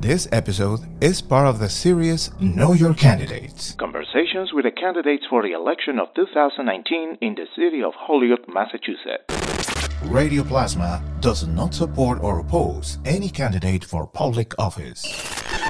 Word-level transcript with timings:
This 0.00 0.26
episode 0.32 0.80
is 1.02 1.20
part 1.20 1.46
of 1.46 1.58
the 1.58 1.68
series 1.68 2.30
Know 2.40 2.72
Your 2.72 2.94
Candidates. 2.94 3.72
Conversations 3.72 4.50
with 4.50 4.64
the 4.64 4.70
candidates 4.70 5.24
for 5.28 5.42
the 5.42 5.52
election 5.52 5.98
of 5.98 6.08
2019 6.14 7.18
in 7.20 7.34
the 7.34 7.44
city 7.54 7.82
of 7.82 7.92
Holyoke, 7.94 8.48
Massachusetts. 8.48 9.28
Radio 10.04 10.42
Plasma 10.42 11.04
does 11.20 11.46
not 11.46 11.74
support 11.74 12.18
or 12.22 12.38
oppose 12.38 12.96
any 13.04 13.28
candidate 13.28 13.84
for 13.84 14.06
public 14.06 14.58
office. 14.58 15.04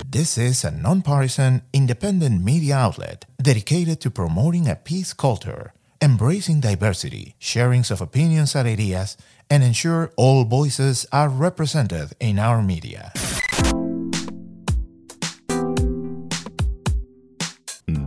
This 0.08 0.38
is 0.38 0.62
a 0.62 0.70
nonpartisan, 0.70 1.62
independent 1.72 2.44
media 2.44 2.76
outlet 2.76 3.24
dedicated 3.42 4.00
to 4.02 4.12
promoting 4.12 4.68
a 4.68 4.76
peace 4.76 5.12
culture, 5.12 5.72
embracing 6.00 6.60
diversity, 6.60 7.34
sharings 7.40 7.90
of 7.90 8.00
opinions 8.00 8.54
and 8.54 8.68
ideas, 8.68 9.16
and 9.50 9.64
ensure 9.64 10.12
all 10.16 10.44
voices 10.44 11.04
are 11.10 11.28
represented 11.28 12.12
in 12.20 12.38
our 12.38 12.62
media. 12.62 13.12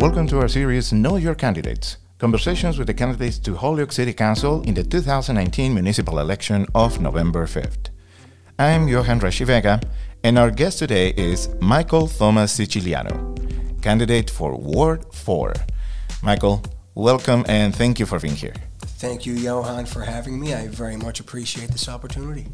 Welcome 0.00 0.26
to 0.28 0.40
our 0.40 0.48
series 0.48 0.94
Know 0.94 1.16
Your 1.16 1.34
Candidates. 1.34 1.98
Conversations 2.16 2.78
with 2.78 2.86
the 2.86 2.94
candidates 2.94 3.38
to 3.40 3.54
Holyoke 3.54 3.92
City 3.92 4.14
Council 4.14 4.62
in 4.62 4.72
the 4.72 4.82
2019 4.82 5.74
municipal 5.74 6.18
election 6.20 6.66
of 6.74 7.02
November 7.02 7.44
5th. 7.44 7.90
I'm 8.58 8.88
Johan 8.88 9.20
Rashi 9.20 9.44
Vega, 9.44 9.78
and 10.24 10.38
our 10.38 10.50
guest 10.50 10.78
today 10.78 11.10
is 11.18 11.50
Michael 11.60 12.08
Thomas 12.08 12.50
Siciliano, 12.50 13.34
candidate 13.82 14.30
for 14.30 14.56
Ward 14.56 15.04
4. 15.12 15.52
Michael, 16.22 16.62
welcome 16.94 17.44
and 17.46 17.76
thank 17.76 18.00
you 18.00 18.06
for 18.06 18.18
being 18.18 18.36
here. 18.36 18.54
Thank 18.80 19.26
you, 19.26 19.34
Johan, 19.34 19.84
for 19.84 20.00
having 20.00 20.40
me. 20.40 20.54
I 20.54 20.68
very 20.68 20.96
much 20.96 21.20
appreciate 21.20 21.72
this 21.72 21.90
opportunity. 21.90 22.46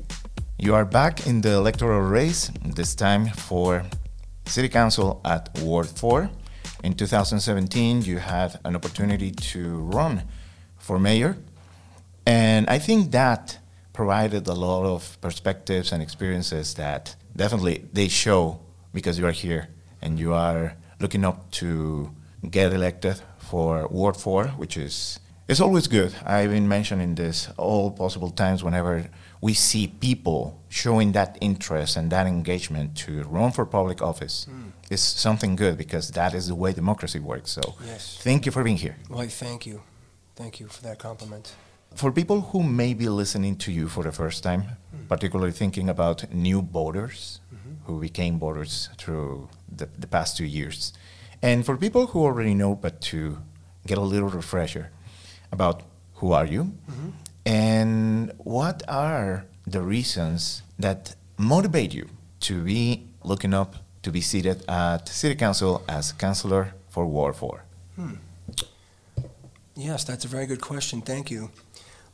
You 0.58 0.74
are 0.74 0.84
back 0.84 1.28
in 1.28 1.42
the 1.42 1.52
electoral 1.52 2.00
race, 2.00 2.50
this 2.64 2.96
time 2.96 3.28
for 3.28 3.84
City 4.46 4.68
Council 4.68 5.20
at 5.24 5.56
Ward 5.60 5.86
4. 5.86 6.28
In 6.82 6.94
2017, 6.94 8.02
you 8.02 8.18
had 8.18 8.58
an 8.64 8.76
opportunity 8.76 9.30
to 9.30 9.76
run 9.76 10.22
for 10.78 10.98
mayor, 10.98 11.36
and 12.26 12.68
I 12.68 12.78
think 12.78 13.12
that 13.12 13.58
provided 13.92 14.46
a 14.46 14.52
lot 14.52 14.84
of 14.84 15.18
perspectives 15.20 15.92
and 15.92 16.02
experiences 16.02 16.74
that 16.74 17.16
definitely 17.34 17.84
they 17.92 18.08
show 18.08 18.60
because 18.92 19.18
you 19.18 19.26
are 19.26 19.32
here 19.32 19.68
and 20.02 20.18
you 20.18 20.32
are 20.34 20.74
looking 21.00 21.24
up 21.24 21.50
to 21.50 22.10
get 22.50 22.72
elected 22.72 23.20
for 23.38 23.86
Ward 23.88 24.16
4, 24.16 24.48
which 24.48 24.76
is 24.76 25.18
it's 25.48 25.60
always 25.60 25.86
good. 25.86 26.12
I've 26.24 26.50
been 26.50 26.68
mentioning 26.68 27.14
this 27.14 27.48
all 27.56 27.90
possible 27.90 28.30
times 28.30 28.64
whenever 28.64 29.08
we 29.40 29.54
see 29.54 29.86
people 29.86 30.60
showing 30.68 31.12
that 31.12 31.36
interest 31.40 31.96
and 31.96 32.10
that 32.10 32.26
engagement 32.26 32.96
to 32.96 33.22
run 33.24 33.52
for 33.52 33.64
public 33.66 34.02
office. 34.02 34.46
Mm. 34.48 34.72
It's 34.90 35.02
something 35.02 35.56
good 35.56 35.76
because 35.76 36.10
that 36.10 36.34
is 36.34 36.48
the 36.48 36.54
way 36.54 36.72
democracy 36.72 37.18
works. 37.18 37.50
So 37.50 37.74
yes. 37.84 38.18
thank 38.22 38.46
you 38.46 38.52
for 38.52 38.62
being 38.62 38.76
here. 38.76 38.96
Well, 39.08 39.26
thank 39.28 39.66
you. 39.66 39.82
Thank 40.34 40.60
you 40.60 40.68
for 40.68 40.82
that 40.82 40.98
compliment. 40.98 41.54
For 41.94 42.12
people 42.12 42.40
who 42.40 42.62
may 42.62 42.94
be 42.94 43.08
listening 43.08 43.56
to 43.56 43.72
you 43.72 43.88
for 43.88 44.02
the 44.04 44.12
first 44.12 44.42
time, 44.42 44.62
mm. 44.94 45.08
particularly 45.08 45.52
thinking 45.52 45.88
about 45.88 46.32
new 46.32 46.60
voters 46.60 47.40
mm-hmm. 47.54 47.74
who 47.86 48.00
became 48.00 48.38
voters 48.38 48.90
through 48.98 49.48
the, 49.74 49.88
the 49.98 50.06
past 50.06 50.36
two 50.36 50.44
years, 50.44 50.92
and 51.42 51.64
for 51.64 51.76
people 51.76 52.08
who 52.08 52.22
already 52.22 52.54
know 52.54 52.74
but 52.74 53.00
to 53.00 53.38
get 53.86 53.98
a 53.98 54.02
little 54.02 54.28
refresher, 54.28 54.90
about 55.52 55.82
who 56.14 56.32
are 56.32 56.46
you 56.46 56.64
mm-hmm. 56.64 57.10
And 57.46 58.32
what 58.38 58.82
are 58.88 59.44
the 59.66 59.80
reasons 59.80 60.62
that 60.78 61.14
motivate 61.38 61.94
you 61.94 62.08
to 62.40 62.62
be 62.64 63.06
looking 63.22 63.54
up 63.54 63.76
to 64.02 64.10
be 64.10 64.20
seated 64.20 64.64
at 64.68 65.08
city 65.08 65.34
council 65.36 65.82
as 65.88 66.12
councillor 66.12 66.74
for 66.90 67.06
ward 67.06 67.36
4 67.36 67.64
hmm. 67.94 68.14
yes 69.76 70.04
that's 70.04 70.24
a 70.24 70.28
very 70.28 70.46
good 70.46 70.60
question. 70.60 71.00
Thank 71.00 71.30
you. 71.30 71.50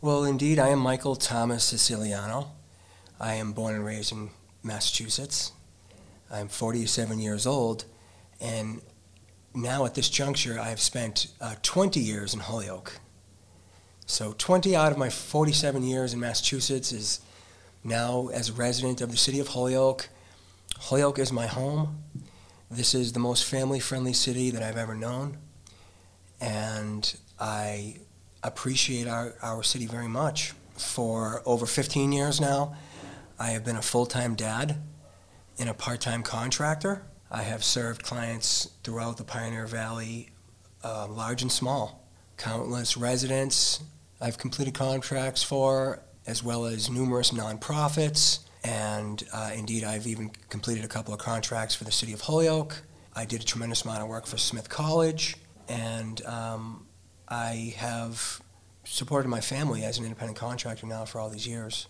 Well 0.01 0.25
indeed 0.25 0.59
i 0.59 0.69
am 0.69 0.79
michael 0.79 1.17
thomas 1.17 1.65
siciliano. 1.65 2.51
I 3.19 3.35
am 3.35 3.53
born 3.53 3.75
and 3.75 3.85
raised 3.85 4.13
in 4.13 4.31
massachusetts. 4.63 5.53
I'm 6.31 6.49
47 6.49 7.19
years 7.19 7.47
old 7.47 7.87
and 8.41 8.83
now 9.55 9.85
at 9.85 9.95
this 9.95 10.09
juncture 10.09 10.59
i've 10.59 10.81
spent 10.81 11.27
uh, 11.41 11.55
20 11.63 12.01
years 12.01 12.33
in 12.33 12.41
holyoke 12.41 13.01
so 14.13 14.35
20 14.37 14.77
out 14.77 14.93
of 14.93 14.99
my 14.99 15.09
47 15.09 15.83
years 15.83 16.13
in 16.13 16.21
Massachusetts 16.21 16.93
is 16.93 17.21
now 17.83 18.29
as 18.29 18.51
a 18.51 18.53
resident 18.53 19.01
of 19.01 19.11
the 19.11 19.17
city 19.17 19.41
of 19.41 19.49
Holyoke. 19.49 20.11
Holyoke 20.81 21.19
is 21.19 21.33
my 21.33 21.47
home. 21.47 22.03
This 22.71 22.95
is 22.95 23.15
the 23.15 23.19
most 23.19 23.43
family 23.43 23.81
friendly 23.81 24.13
city 24.13 24.51
that 24.51 24.63
I've 24.63 24.77
ever 24.77 24.95
known. 24.95 25.39
And 26.43 27.17
I 27.41 28.01
appreciate 28.43 29.09
our, 29.09 29.33
our 29.41 29.63
city 29.63 29.87
very 29.87 30.09
much. 30.09 30.53
For 30.77 31.43
over 31.47 31.65
15 31.65 32.13
years 32.13 32.39
now, 32.39 32.77
I 33.39 33.53
have 33.53 33.65
been 33.65 33.77
a 33.77 33.83
full 33.83 34.05
time 34.05 34.35
dad 34.35 34.77
and 35.59 35.71
a 35.71 35.75
part 35.75 36.03
time 36.03 36.23
contractor. 36.23 37.03
I 37.31 37.45
have 37.45 37.65
served 37.65 38.03
clients 38.03 38.69
throughout 38.85 39.17
the 39.17 39.25
Pioneer 39.25 39.67
Valley, 39.67 40.29
uh, 40.85 41.07
large 41.09 41.41
and 41.41 41.51
small, 41.51 42.07
countless 42.37 42.99
residents, 42.99 43.81
I've 44.23 44.39
completed 44.39 44.73
contracts 44.75 45.43
for, 45.43 46.01
as 46.29 46.45
well 46.45 46.65
as 46.65 46.89
numerous 46.89 47.33
nonprofits. 47.33 48.39
And 48.63 49.21
uh, 49.33 49.51
indeed, 49.53 49.83
I've 49.83 50.07
even 50.07 50.31
completed 50.49 50.85
a 50.85 50.89
couple 50.89 51.13
of 51.13 51.19
contracts 51.19 51.75
for 51.75 51.83
the 51.83 51.91
city 51.91 52.13
of 52.13 52.21
Holyoke. 52.21 52.83
I 53.17 53.25
did 53.25 53.43
a 53.43 53.45
tremendous 53.45 53.83
amount 53.83 54.01
of 54.01 54.09
work 54.09 54.27
for 54.27 54.39
Smith 54.39 54.69
College. 54.69 55.37
And 55.69 56.25
um, 56.25 56.87
I 57.29 57.75
have 57.79 58.41
supported 58.85 59.29
my 59.29 59.41
family 59.41 59.83
as 59.83 59.99
an 59.99 60.05
independent 60.05 60.39
contractor 60.39 60.87
now 60.87 61.05
for 61.05 61.19
all 61.19 61.29
these 61.29 61.47
years. 61.47 61.89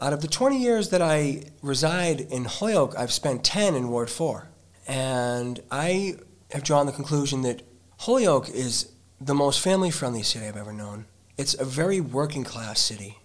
Out 0.00 0.12
of 0.12 0.22
the 0.22 0.28
20 0.28 0.58
years 0.58 0.90
that 0.90 1.00
I 1.00 1.44
reside 1.62 2.20
in 2.20 2.46
Holyoke, 2.46 2.98
I've 2.98 3.12
spent 3.12 3.44
10 3.44 3.76
in 3.76 3.88
Ward 3.90 4.10
4. 4.10 4.48
And 4.88 5.60
I 5.70 6.16
have 6.50 6.64
drawn 6.64 6.86
the 6.86 6.92
conclusion 6.92 7.42
that 7.42 7.62
Holyoke 7.98 8.48
is 8.48 8.90
the 9.20 9.34
most 9.34 9.60
family 9.60 9.90
friendly 9.90 10.22
city 10.22 10.46
I've 10.46 10.56
ever 10.56 10.72
known. 10.72 11.06
It's 11.38 11.54
a 11.54 11.64
very 11.64 12.00
working 12.00 12.44
class 12.44 12.80
city. 12.80 13.18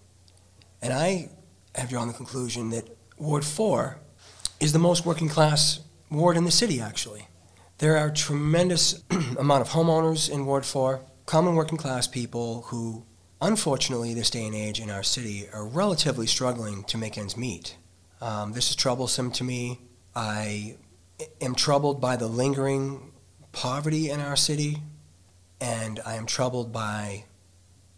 And 0.81 0.93
I 0.93 1.29
have 1.75 1.89
drawn 1.89 2.07
the 2.07 2.13
conclusion 2.13 2.69
that 2.71 2.97
Ward 3.17 3.45
4 3.45 3.97
is 4.59 4.73
the 4.73 4.79
most 4.79 5.05
working 5.05 5.29
class 5.29 5.81
ward 6.09 6.37
in 6.37 6.45
the 6.45 6.51
city, 6.51 6.81
actually. 6.81 7.27
There 7.77 7.97
are 7.97 8.07
a 8.07 8.13
tremendous 8.13 9.03
amount 9.37 9.61
of 9.61 9.69
homeowners 9.69 10.29
in 10.29 10.45
Ward 10.45 10.65
4, 10.65 11.01
common 11.25 11.55
working 11.55 11.77
class 11.77 12.07
people 12.07 12.63
who, 12.63 13.05
unfortunately, 13.41 14.13
this 14.13 14.29
day 14.29 14.45
and 14.45 14.55
age 14.55 14.79
in 14.79 14.89
our 14.89 15.03
city, 15.03 15.47
are 15.53 15.65
relatively 15.65 16.27
struggling 16.27 16.83
to 16.85 16.97
make 16.97 17.17
ends 17.17 17.35
meet. 17.35 17.75
Um, 18.21 18.53
this 18.53 18.69
is 18.69 18.75
troublesome 18.75 19.31
to 19.31 19.43
me. 19.43 19.79
I 20.15 20.77
am 21.41 21.55
troubled 21.55 21.99
by 21.99 22.15
the 22.15 22.27
lingering 22.27 23.11
poverty 23.51 24.09
in 24.09 24.19
our 24.19 24.35
city 24.35 24.77
and 25.61 25.99
I 26.05 26.15
am 26.15 26.25
troubled 26.25 26.73
by 26.73 27.25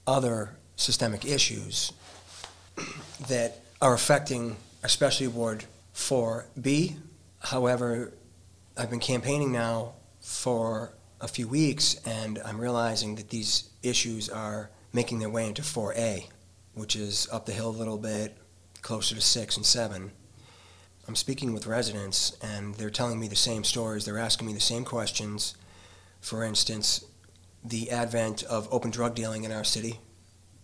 other 0.05 0.57
systemic 0.75 1.25
issues 1.25 1.93
that 3.29 3.61
are 3.81 3.93
affecting 3.93 4.57
especially 4.83 5.27
Ward 5.27 5.63
4B. 5.95 6.97
However, 7.39 8.11
I've 8.77 8.89
been 8.89 8.99
campaigning 8.99 9.51
now 9.51 9.93
for 10.19 10.93
a 11.21 11.27
few 11.27 11.47
weeks 11.47 11.95
and 12.05 12.39
I'm 12.43 12.59
realizing 12.59 13.15
that 13.15 13.29
these 13.29 13.69
issues 13.81 14.29
are 14.29 14.69
making 14.91 15.19
their 15.19 15.29
way 15.29 15.47
into 15.47 15.61
4A, 15.61 16.27
which 16.73 16.95
is 16.95 17.27
up 17.31 17.45
the 17.45 17.53
hill 17.53 17.69
a 17.69 17.71
little 17.71 17.97
bit, 17.97 18.37
closer 18.81 19.15
to 19.15 19.21
6 19.21 19.57
and 19.57 19.65
7. 19.65 20.11
I'm 21.07 21.15
speaking 21.15 21.53
with 21.53 21.65
residents 21.67 22.37
and 22.41 22.75
they're 22.75 22.89
telling 22.89 23.19
me 23.19 23.27
the 23.27 23.35
same 23.35 23.63
stories, 23.63 24.05
they're 24.05 24.17
asking 24.17 24.47
me 24.47 24.53
the 24.53 24.59
same 24.59 24.83
questions. 24.83 25.55
For 26.19 26.43
instance, 26.43 27.05
the 27.63 27.91
advent 27.91 28.43
of 28.43 28.67
open 28.71 28.91
drug 28.91 29.15
dealing 29.15 29.43
in 29.43 29.51
our 29.51 29.63
city. 29.63 29.99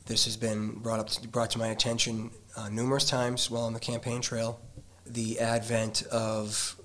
This 0.05 0.25
has 0.25 0.37
been 0.37 0.71
brought 0.71 0.99
up 0.99 1.09
to, 1.09 1.27
brought 1.27 1.51
to 1.51 1.59
my 1.59 1.67
attention 1.67 2.31
uh, 2.57 2.69
numerous 2.69 3.05
times 3.05 3.49
while 3.49 3.63
on 3.63 3.73
the 3.73 3.79
campaign 3.79 4.21
trail. 4.21 4.59
The 5.05 5.39
advent 5.39 6.03
of 6.11 6.75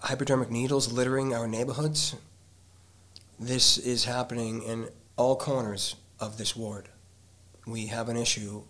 hypodermic 0.00 0.50
needles 0.50 0.92
littering 0.92 1.34
our 1.34 1.46
neighborhoods. 1.46 2.14
This 3.38 3.78
is 3.78 4.04
happening 4.04 4.62
in 4.62 4.88
all 5.16 5.36
corners 5.36 5.96
of 6.20 6.38
this 6.38 6.56
ward. 6.56 6.88
We 7.66 7.86
have 7.86 8.08
an 8.08 8.16
issue 8.16 8.62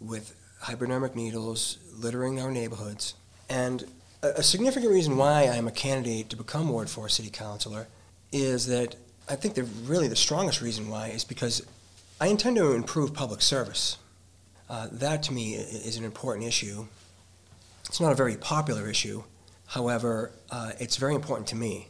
with 0.00 0.34
hypodermic 0.60 1.14
needles 1.14 1.78
littering 1.94 2.40
our 2.40 2.50
neighborhoods. 2.50 3.14
And 3.48 3.84
a, 4.22 4.28
a 4.28 4.42
significant 4.42 4.90
reason 4.90 5.16
why 5.16 5.44
I'm 5.44 5.68
a 5.68 5.72
candidate 5.72 6.28
to 6.30 6.36
become 6.36 6.68
Ward 6.68 6.90
4 6.90 7.08
City 7.08 7.30
Councilor 7.30 7.88
is 8.32 8.66
that 8.66 8.96
I 9.28 9.36
think 9.36 9.54
the 9.54 9.64
really 9.64 10.08
the 10.08 10.16
strongest 10.16 10.60
reason 10.60 10.88
why 10.88 11.08
is 11.08 11.24
because 11.24 11.66
I 12.20 12.26
intend 12.26 12.56
to 12.56 12.72
improve 12.72 13.14
public 13.14 13.42
service. 13.42 13.98
Uh, 14.68 14.88
that 14.92 15.22
to 15.24 15.32
me 15.32 15.54
is 15.54 15.96
an 15.96 16.04
important 16.04 16.46
issue. 16.46 16.86
It's 17.86 18.00
not 18.00 18.12
a 18.12 18.14
very 18.14 18.36
popular 18.36 18.88
issue. 18.88 19.24
However, 19.66 20.32
uh, 20.50 20.72
it's 20.78 20.96
very 20.96 21.14
important 21.14 21.48
to 21.48 21.56
me. 21.56 21.88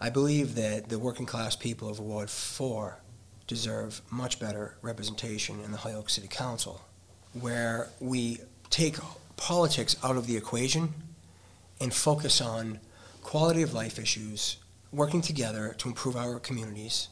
I 0.00 0.10
believe 0.10 0.54
that 0.56 0.88
the 0.88 0.98
working 0.98 1.24
class 1.26 1.56
people 1.56 1.88
of 1.88 1.98
Ward 1.98 2.30
4 2.30 2.98
deserve 3.46 4.02
much 4.10 4.38
better 4.38 4.76
representation 4.82 5.60
in 5.60 5.72
the 5.72 5.78
Holyoke 5.78 6.10
City 6.10 6.28
Council, 6.28 6.82
where 7.32 7.88
we 8.00 8.40
take 8.70 8.96
politics 9.36 9.96
out 10.02 10.16
of 10.16 10.26
the 10.26 10.36
equation 10.36 10.92
and 11.80 11.94
focus 11.94 12.40
on 12.40 12.80
quality 13.22 13.62
of 13.62 13.72
life 13.72 13.98
issues, 13.98 14.58
working 14.92 15.20
together 15.20 15.74
to 15.78 15.88
improve 15.88 16.16
our 16.16 16.38
communities. 16.38 17.08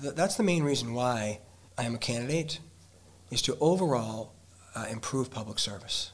Th- 0.00 0.14
that's 0.14 0.36
the 0.36 0.42
main 0.42 0.62
reason 0.62 0.94
why 0.94 1.40
I 1.76 1.84
am 1.84 1.94
a 1.94 1.98
candidate, 1.98 2.60
is 3.30 3.42
to 3.42 3.56
overall 3.60 4.32
uh, 4.74 4.86
improve 4.90 5.30
public 5.30 5.58
service. 5.58 6.12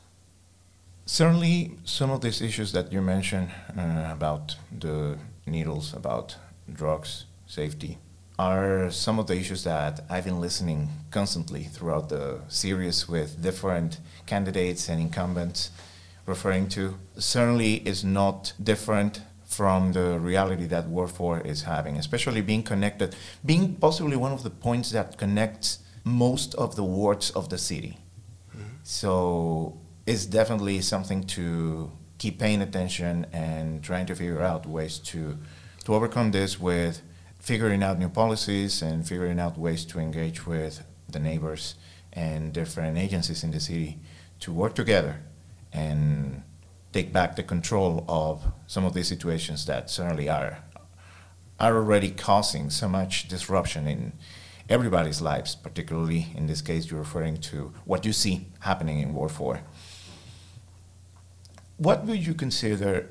Certainly, 1.06 1.72
some 1.84 2.10
of 2.10 2.20
these 2.20 2.40
issues 2.40 2.72
that 2.72 2.92
you 2.92 3.00
mentioned 3.00 3.50
uh, 3.78 4.08
about 4.10 4.56
the 4.76 5.18
needles, 5.46 5.94
about 5.94 6.36
drugs, 6.72 7.26
safety, 7.46 7.98
are 8.38 8.90
some 8.90 9.18
of 9.18 9.26
the 9.28 9.34
issues 9.34 9.64
that 9.64 10.00
I've 10.10 10.24
been 10.24 10.40
listening 10.40 10.88
constantly 11.10 11.64
throughout 11.64 12.08
the 12.08 12.40
series 12.48 13.08
with 13.08 13.40
different 13.40 13.98
candidates 14.26 14.88
and 14.88 15.00
incumbents 15.00 15.70
referring 16.26 16.68
to. 16.70 16.98
Certainly, 17.16 17.86
is 17.86 18.04
not 18.04 18.52
different 18.62 19.22
from 19.46 19.92
the 19.92 20.18
reality 20.18 20.66
that 20.66 20.86
4 20.90 21.40
is 21.40 21.62
having, 21.62 21.96
especially 21.96 22.42
being 22.42 22.62
connected, 22.62 23.14
being 23.44 23.76
possibly 23.76 24.16
one 24.16 24.32
of 24.32 24.42
the 24.42 24.50
points 24.50 24.90
that 24.90 25.16
connects 25.16 25.78
most 26.04 26.54
of 26.56 26.76
the 26.76 26.84
wards 26.84 27.30
of 27.30 27.48
the 27.48 27.58
city. 27.58 27.98
Mm-hmm. 28.50 28.66
So 28.82 29.78
it's 30.04 30.26
definitely 30.26 30.80
something 30.80 31.24
to 31.24 31.92
keep 32.18 32.38
paying 32.38 32.62
attention 32.62 33.26
and 33.32 33.82
trying 33.82 34.06
to 34.06 34.14
figure 34.14 34.42
out 34.42 34.66
ways 34.66 34.98
to 34.98 35.38
to 35.84 35.94
overcome 35.94 36.32
this 36.32 36.58
with 36.58 37.02
figuring 37.38 37.82
out 37.82 37.96
new 37.96 38.08
policies 38.08 38.82
and 38.82 39.06
figuring 39.06 39.38
out 39.38 39.56
ways 39.56 39.84
to 39.84 40.00
engage 40.00 40.44
with 40.46 40.84
the 41.08 41.20
neighbors 41.20 41.76
and 42.12 42.52
different 42.52 42.98
agencies 42.98 43.44
in 43.44 43.52
the 43.52 43.60
city 43.60 44.00
to 44.40 44.52
work 44.52 44.74
together 44.74 45.20
and 45.72 46.42
take 46.96 47.12
back 47.12 47.36
the 47.36 47.42
control 47.42 48.06
of 48.08 48.42
some 48.66 48.86
of 48.86 48.94
these 48.94 49.06
situations 49.06 49.66
that 49.66 49.90
certainly 49.90 50.30
are 50.30 50.64
are 51.60 51.76
already 51.76 52.10
causing 52.10 52.70
so 52.70 52.88
much 52.88 53.28
disruption 53.28 53.86
in 53.86 54.12
everybody's 54.70 55.20
lives, 55.20 55.54
particularly 55.54 56.28
in 56.34 56.46
this 56.46 56.62
case 56.62 56.90
you're 56.90 57.00
referring 57.00 57.36
to 57.36 57.72
what 57.84 58.06
you 58.06 58.12
see 58.14 58.46
happening 58.60 59.00
in 59.00 59.12
Ward 59.12 59.30
4. 59.30 59.60
What 61.76 62.04
would 62.06 62.26
you 62.26 62.32
consider 62.32 63.10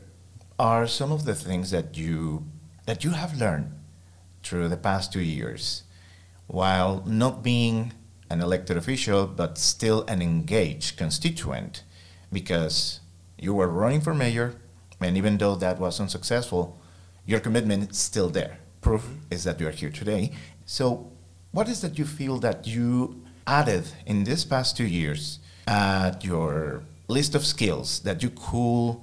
are 0.58 0.88
some 0.88 1.12
of 1.12 1.26
the 1.26 1.36
things 1.36 1.70
that 1.70 1.96
you 1.96 2.46
that 2.88 3.04
you 3.04 3.12
have 3.12 3.38
learned 3.38 3.72
through 4.42 4.68
the 4.70 4.84
past 4.90 5.14
two 5.14 5.28
years 5.38 5.84
while 6.48 7.04
not 7.06 7.44
being 7.44 7.94
an 8.32 8.42
elected 8.42 8.78
official 8.78 9.28
but 9.28 9.60
still 9.60 10.04
an 10.08 10.24
engaged 10.24 10.98
constituent 10.98 11.84
because 12.32 13.02
you 13.38 13.54
were 13.54 13.68
running 13.68 14.02
for 14.02 14.14
mayor 14.14 14.56
and 15.02 15.18
even 15.18 15.38
though 15.38 15.56
that 15.56 15.80
was 15.80 16.00
unsuccessful 16.00 16.78
your 17.26 17.40
commitment 17.40 17.92
is 17.92 17.98
still 17.98 18.30
there 18.30 18.58
proof 18.82 19.02
mm-hmm. 19.02 19.32
is 19.32 19.44
that 19.44 19.60
you 19.60 19.68
are 19.68 19.72
here 19.72 19.90
today 19.90 20.32
so 20.66 21.12
what 21.52 21.70
is 21.70 21.82
that 21.82 21.98
you 21.98 22.06
feel 22.06 22.38
that 22.38 22.68
you 22.68 23.24
added 23.48 23.88
in 24.06 24.24
this 24.24 24.44
past 24.44 24.76
two 24.76 24.86
years 24.86 25.40
at 25.68 26.24
your 26.24 26.84
list 27.08 27.36
of 27.36 27.46
skills 27.46 28.00
that 28.02 28.24
you 28.24 28.30
could 28.30 29.02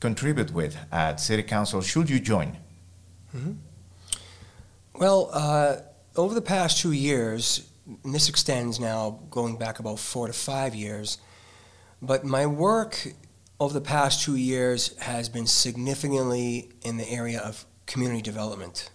contribute 0.00 0.52
with 0.52 0.76
at 0.92 1.20
City 1.20 1.42
Council 1.42 1.80
should 1.80 2.10
you 2.10 2.20
join? 2.20 2.56
Mm-hmm. 3.34 3.52
Well, 4.96 5.30
uh, 5.32 5.76
over 6.16 6.34
the 6.34 6.42
past 6.42 6.80
two 6.80 6.92
years, 6.92 7.68
and 8.04 8.14
this 8.14 8.28
extends 8.28 8.78
now 8.78 9.20
going 9.30 9.56
back 9.56 9.78
about 9.78 9.98
four 9.98 10.26
to 10.26 10.32
five 10.32 10.74
years, 10.74 11.18
but 12.00 12.24
my 12.24 12.46
work 12.46 13.12
over 13.60 13.72
the 13.72 13.80
past 13.80 14.24
two 14.24 14.36
years 14.36 14.96
has 14.98 15.28
been 15.28 15.46
significantly 15.46 16.70
in 16.82 16.96
the 16.96 17.08
area 17.08 17.40
of 17.40 17.64
community 17.86 18.22
development. 18.22 18.90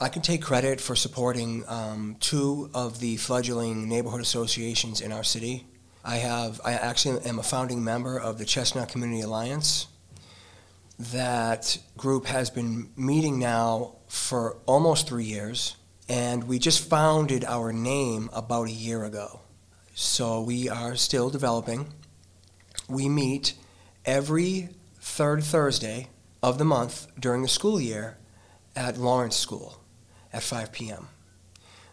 I 0.00 0.08
can 0.08 0.22
take 0.22 0.42
credit 0.42 0.80
for 0.80 0.96
supporting 0.96 1.64
um, 1.68 2.16
two 2.20 2.70
of 2.74 3.00
the 3.00 3.16
fledgling 3.16 3.88
neighborhood 3.88 4.20
associations 4.20 5.00
in 5.00 5.12
our 5.12 5.24
city. 5.24 5.66
I 6.04 6.16
have 6.16 6.60
I 6.64 6.72
actually 6.72 7.24
am 7.24 7.38
a 7.38 7.42
founding 7.42 7.82
member 7.82 8.18
of 8.18 8.36
the 8.38 8.44
Chestnut 8.44 8.88
Community 8.90 9.22
Alliance. 9.22 9.86
That 10.98 11.78
group 11.96 12.26
has 12.26 12.50
been 12.50 12.90
meeting 12.96 13.38
now 13.38 13.96
for 14.08 14.58
almost 14.66 15.08
three 15.08 15.24
years, 15.24 15.76
and 16.08 16.44
we 16.44 16.58
just 16.58 16.88
founded 16.88 17.44
our 17.44 17.72
name 17.72 18.28
about 18.32 18.68
a 18.68 18.72
year 18.72 19.04
ago. 19.04 19.40
So 19.94 20.42
we 20.42 20.68
are 20.68 20.94
still 20.96 21.30
developing. 21.30 21.92
We 22.88 23.08
meet 23.08 23.54
every 24.04 24.68
third 25.00 25.42
Thursday 25.42 26.08
of 26.42 26.58
the 26.58 26.64
month 26.64 27.06
during 27.18 27.42
the 27.42 27.48
school 27.48 27.80
year 27.80 28.18
at 28.76 28.98
Lawrence 28.98 29.36
School 29.36 29.80
at 30.32 30.42
5 30.42 30.72
p.m. 30.72 31.08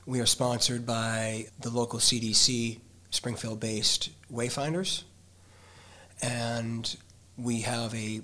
We 0.05 0.19
are 0.19 0.25
sponsored 0.25 0.85
by 0.85 1.47
the 1.59 1.69
local 1.69 1.99
CDC 1.99 2.79
Springfield 3.11 3.59
based 3.59 4.09
Wayfinders. 4.31 5.03
And 6.21 6.95
we 7.37 7.61
have 7.61 7.93
a, 7.95 8.21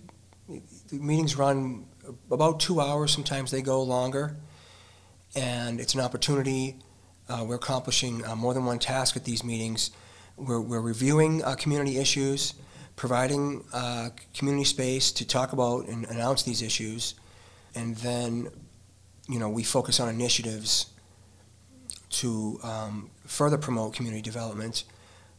meetings 0.91 1.35
run 1.35 1.85
about 2.31 2.59
two 2.59 2.81
hours, 2.81 3.11
sometimes 3.11 3.51
they 3.51 3.61
go 3.61 3.81
longer. 3.83 4.35
And 5.35 5.79
it's 5.79 5.93
an 5.93 6.01
opportunity. 6.01 6.77
Uh, 7.29 7.45
we're 7.47 7.55
accomplishing 7.55 8.25
uh, 8.25 8.35
more 8.35 8.53
than 8.53 8.65
one 8.65 8.79
task 8.79 9.15
at 9.15 9.23
these 9.23 9.43
meetings. 9.43 9.91
We're, 10.35 10.61
we're 10.61 10.81
reviewing 10.81 11.43
uh, 11.43 11.55
community 11.55 11.97
issues, 11.97 12.53
providing 12.97 13.63
uh, 13.73 14.09
community 14.33 14.65
space 14.65 15.11
to 15.11 15.25
talk 15.25 15.53
about 15.53 15.87
and 15.87 16.03
announce 16.07 16.43
these 16.43 16.61
issues, 16.61 17.13
and 17.75 17.95
then, 17.97 18.49
you 19.29 19.39
know, 19.39 19.47
we 19.47 19.63
focus 19.63 19.99
on 19.99 20.09
initiatives 20.09 20.87
to 22.09 22.59
um, 22.63 23.09
further 23.25 23.57
promote 23.57 23.93
community 23.93 24.21
development. 24.21 24.83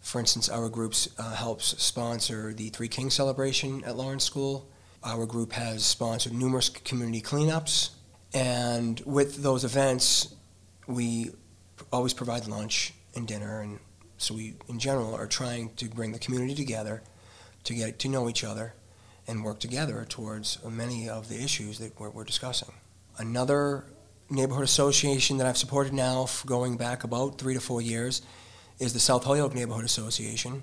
For 0.01 0.21
instance, 0.21 0.49
our 0.49 0.69
group 0.69 0.95
uh, 1.19 1.35
helps 1.35 1.77
sponsor 1.83 2.55
the 2.55 2.69
Three 2.69 2.87
Kings 2.87 3.15
celebration 3.15 3.83
at 3.85 3.97
Lawrence 3.97 4.25
School. 4.25 4.71
Our 5.03 5.27
group 5.27 5.53
has 5.53 5.85
sponsored 5.85 6.33
numerous 6.33 6.69
community 6.69 7.21
cleanups, 7.21 7.91
and 8.33 9.01
with 9.05 9.43
those 9.43 9.65
events, 9.65 10.33
we 10.87 11.33
always 11.93 12.15
provide 12.15 12.47
lunch 12.47 12.95
and 13.17 13.27
dinner, 13.27 13.63
and 13.63 13.81
so 14.17 14.35
we, 14.35 14.55
in 14.69 14.79
general, 14.79 15.13
are 15.17 15.27
trying 15.27 15.71
to 15.75 15.87
bring 15.87 16.13
the 16.13 16.21
community 16.21 16.55
together 16.55 17.03
to 17.69 17.75
get 17.75 17.99
to 17.99 18.09
know 18.09 18.31
each 18.31 18.45
other 18.45 18.73
and 19.27 19.45
work 19.45 19.61
together 19.61 20.07
towards 20.09 20.59
many 20.65 21.07
of 21.07 21.29
the 21.29 21.37
issues 21.37 21.79
that 21.79 22.01
we're, 22.01 22.09
we're 22.09 22.25
discussing. 22.25 22.73
Another 23.19 23.85
neighborhood 24.31 24.65
association 24.65 25.37
that 25.37 25.47
I've 25.47 25.59
supported 25.59 25.93
now 25.93 26.27
going 26.47 26.79
back 26.79 27.05
about 27.05 27.39
three 27.39 27.53
to 27.53 27.61
four 27.61 27.83
years 27.83 28.23
is 28.79 28.95
the 28.95 28.99
South 28.99 29.25
Holyoke 29.25 29.55
Neighborhood 29.55 29.85
Association. 29.85 30.63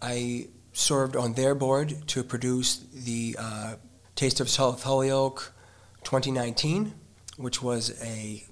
I 0.00 0.46
served 0.72 1.16
on 1.16 1.32
their 1.34 1.56
board 1.56 2.06
to 2.08 2.22
produce 2.22 2.84
the 2.92 3.34
uh, 3.36 3.74
Taste 4.14 4.38
of 4.38 4.48
South 4.48 4.84
Holyoke 4.84 5.52
2019, 6.04 6.94
which 7.36 7.60
was 7.62 8.00
a 8.00 8.44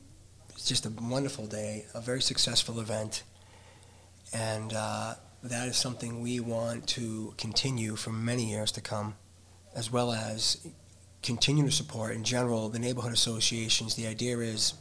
just 0.64 0.86
a 0.86 0.90
wonderful 0.90 1.46
day, 1.46 1.86
a 1.94 2.00
very 2.00 2.22
successful 2.22 2.80
event, 2.80 3.22
and 4.32 4.72
uh, 4.72 5.14
that 5.42 5.68
is 5.68 5.76
something 5.76 6.20
we 6.20 6.40
want 6.40 6.86
to 6.88 7.34
continue 7.36 7.96
for 7.96 8.10
many 8.10 8.50
years 8.50 8.72
to 8.72 8.80
come, 8.80 9.14
as 9.74 9.90
well 9.90 10.12
as 10.12 10.66
continue 11.22 11.64
to 11.64 11.72
support 11.72 12.14
in 12.14 12.24
general 12.24 12.68
the 12.68 12.78
neighborhood 12.78 13.12
associations. 13.12 13.94
The 13.94 14.06
idea 14.06 14.38
is 14.38 14.74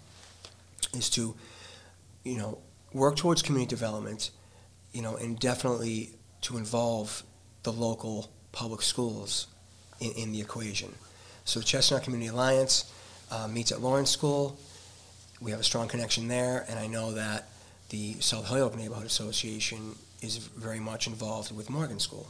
is 0.94 1.10
to, 1.12 1.36
you 2.24 2.38
know, 2.38 2.58
work 2.94 3.16
towards 3.16 3.42
community 3.42 3.70
development 3.70 4.32
you 4.92 5.02
know, 5.02 5.16
and 5.16 5.40
definitely 5.40 6.12
to 6.42 6.58
involve 6.58 7.24
the 7.64 7.72
local 7.72 8.30
public 8.52 8.82
schools 8.82 9.48
in, 10.00 10.12
in 10.12 10.32
the 10.32 10.42
equation. 10.42 10.94
So 11.46 11.62
Chestnut 11.62 12.04
Community 12.04 12.30
Alliance 12.30 12.92
uh, 13.32 13.48
meets 13.48 13.72
at 13.72 13.82
Lawrence 13.82 14.10
School. 14.10 14.58
We 15.40 15.52
have 15.52 15.60
a 15.60 15.64
strong 15.64 15.88
connection 15.88 16.28
there, 16.28 16.66
and 16.70 16.78
I 16.78 16.88
know 16.88 17.14
that 17.14 17.48
the 17.90 18.20
South 18.20 18.46
Holyoke 18.46 18.78
Neighborhood 18.78 19.06
Association 19.06 19.96
is 20.22 20.38
very 20.38 20.80
much 20.80 21.08
involved 21.08 21.56
with 21.56 21.70
Morgan 21.70 22.00
School. 22.00 22.28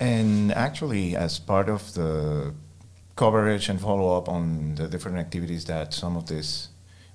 And 0.00 0.52
actually, 0.52 1.16
as 1.16 1.38
part 1.38 1.68
of 1.68 1.94
the 1.94 2.54
coverage 3.16 3.68
and 3.68 3.80
follow 3.80 4.16
up 4.16 4.28
on 4.28 4.74
the 4.76 4.88
different 4.88 5.18
activities 5.18 5.64
that 5.66 5.92
some 5.92 6.16
of 6.16 6.28
these 6.28 6.68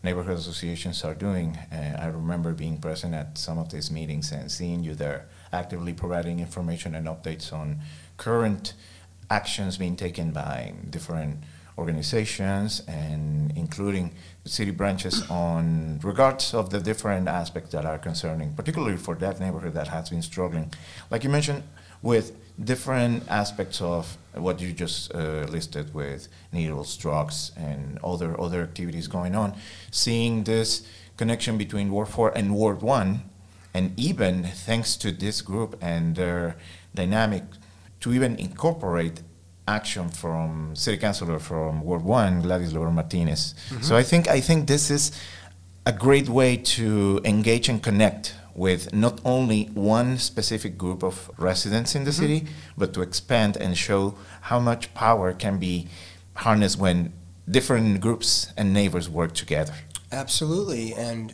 neighborhood 0.04 0.38
associations 0.38 1.04
are 1.04 1.16
doing, 1.16 1.58
uh, 1.72 1.98
I 2.00 2.08
remember 2.08 2.54
being 2.54 2.78
present 2.78 3.14
at 3.14 3.38
some 3.38 3.58
of 3.58 3.72
these 3.72 3.90
meetings 3.90 4.32
and 4.32 4.52
seeing 4.52 4.84
you 4.84 4.96
there 4.96 5.28
actively 5.52 5.94
providing 5.94 6.40
information 6.40 6.96
and 6.96 7.08
updates 7.08 7.54
on 7.54 7.80
current 8.18 8.74
actions 9.30 9.78
being 9.78 9.96
taken 9.96 10.32
by 10.32 10.74
different 10.90 11.38
organizations 11.78 12.82
and 12.88 13.52
including 13.56 14.14
city 14.46 14.72
branches 14.72 15.30
on 15.30 16.00
regards 16.04 16.54
of 16.54 16.70
the 16.70 16.80
different 16.80 17.28
aspects 17.28 17.72
that 17.72 17.86
are 17.86 17.98
concerning, 17.98 18.54
particularly 18.54 18.98
for 18.98 19.16
that 19.16 19.40
neighborhood 19.40 19.74
that 19.74 19.88
has 19.88 20.10
been 20.10 20.22
struggling. 20.22 20.72
Like 21.10 21.24
you 21.24 21.30
mentioned, 21.30 21.64
with 22.02 22.36
different 22.64 23.24
aspects 23.30 23.82
of 23.82 24.18
what 24.34 24.62
you 24.62 24.72
just 24.74 25.14
uh, 25.16 25.46
listed 25.50 25.94
with 25.94 26.28
needles, 26.52 26.96
drugs, 26.98 27.52
and 27.56 27.98
other 28.04 28.40
other 28.40 28.62
activities 28.62 29.08
going 29.08 29.36
on, 29.36 29.56
seeing 29.90 30.44
this 30.44 30.86
connection 31.18 31.58
between 31.58 31.90
Ward 31.92 32.10
4 32.10 32.38
and 32.38 32.54
Ward 32.54 32.82
1, 32.82 33.24
and 33.74 33.98
even 33.98 34.44
thanks 34.44 34.96
to 34.98 35.12
this 35.12 35.42
group 35.42 35.78
and 35.82 36.16
their 36.16 36.56
dynamic, 36.94 37.44
to 38.02 38.14
even 38.14 38.36
incorporate 38.36 39.22
action 39.68 40.10
from 40.10 40.76
city 40.76 40.98
councilor 40.98 41.40
from 41.40 41.82
Ward 41.82 42.04
One, 42.04 42.42
Gladys 42.42 42.74
Lebrón 42.74 42.94
Martinez. 42.94 43.56
Mm-hmm. 43.70 43.84
So 43.84 43.96
I 43.96 44.04
think 44.04 44.28
I 44.28 44.40
think 44.40 44.68
this 44.68 44.92
is 44.92 45.12
a 45.86 45.92
great 45.92 46.30
way 46.30 46.58
to 46.58 47.22
engage 47.24 47.70
and 47.70 47.82
connect 47.82 48.36
with 48.56 48.94
not 48.94 49.20
only 49.26 49.66
one 49.74 50.18
specific 50.18 50.78
group 50.78 51.04
of 51.04 51.32
residents 51.38 51.96
in 51.96 52.04
the 52.04 52.12
mm-hmm. 52.12 52.22
city, 52.22 52.46
but 52.78 52.94
to 52.94 53.02
expand 53.02 53.58
and 53.58 53.78
show 53.78 54.16
how 54.42 54.60
much 54.60 54.94
power 54.94 55.34
can 55.34 55.58
be 55.58 55.88
harnessed 56.36 56.78
when 56.78 57.12
different 57.50 58.00
groups 58.00 58.54
and 58.56 58.74
neighbors 58.74 59.10
work 59.10 59.34
together. 59.34 59.74
Absolutely, 60.12 60.94
and 60.94 61.34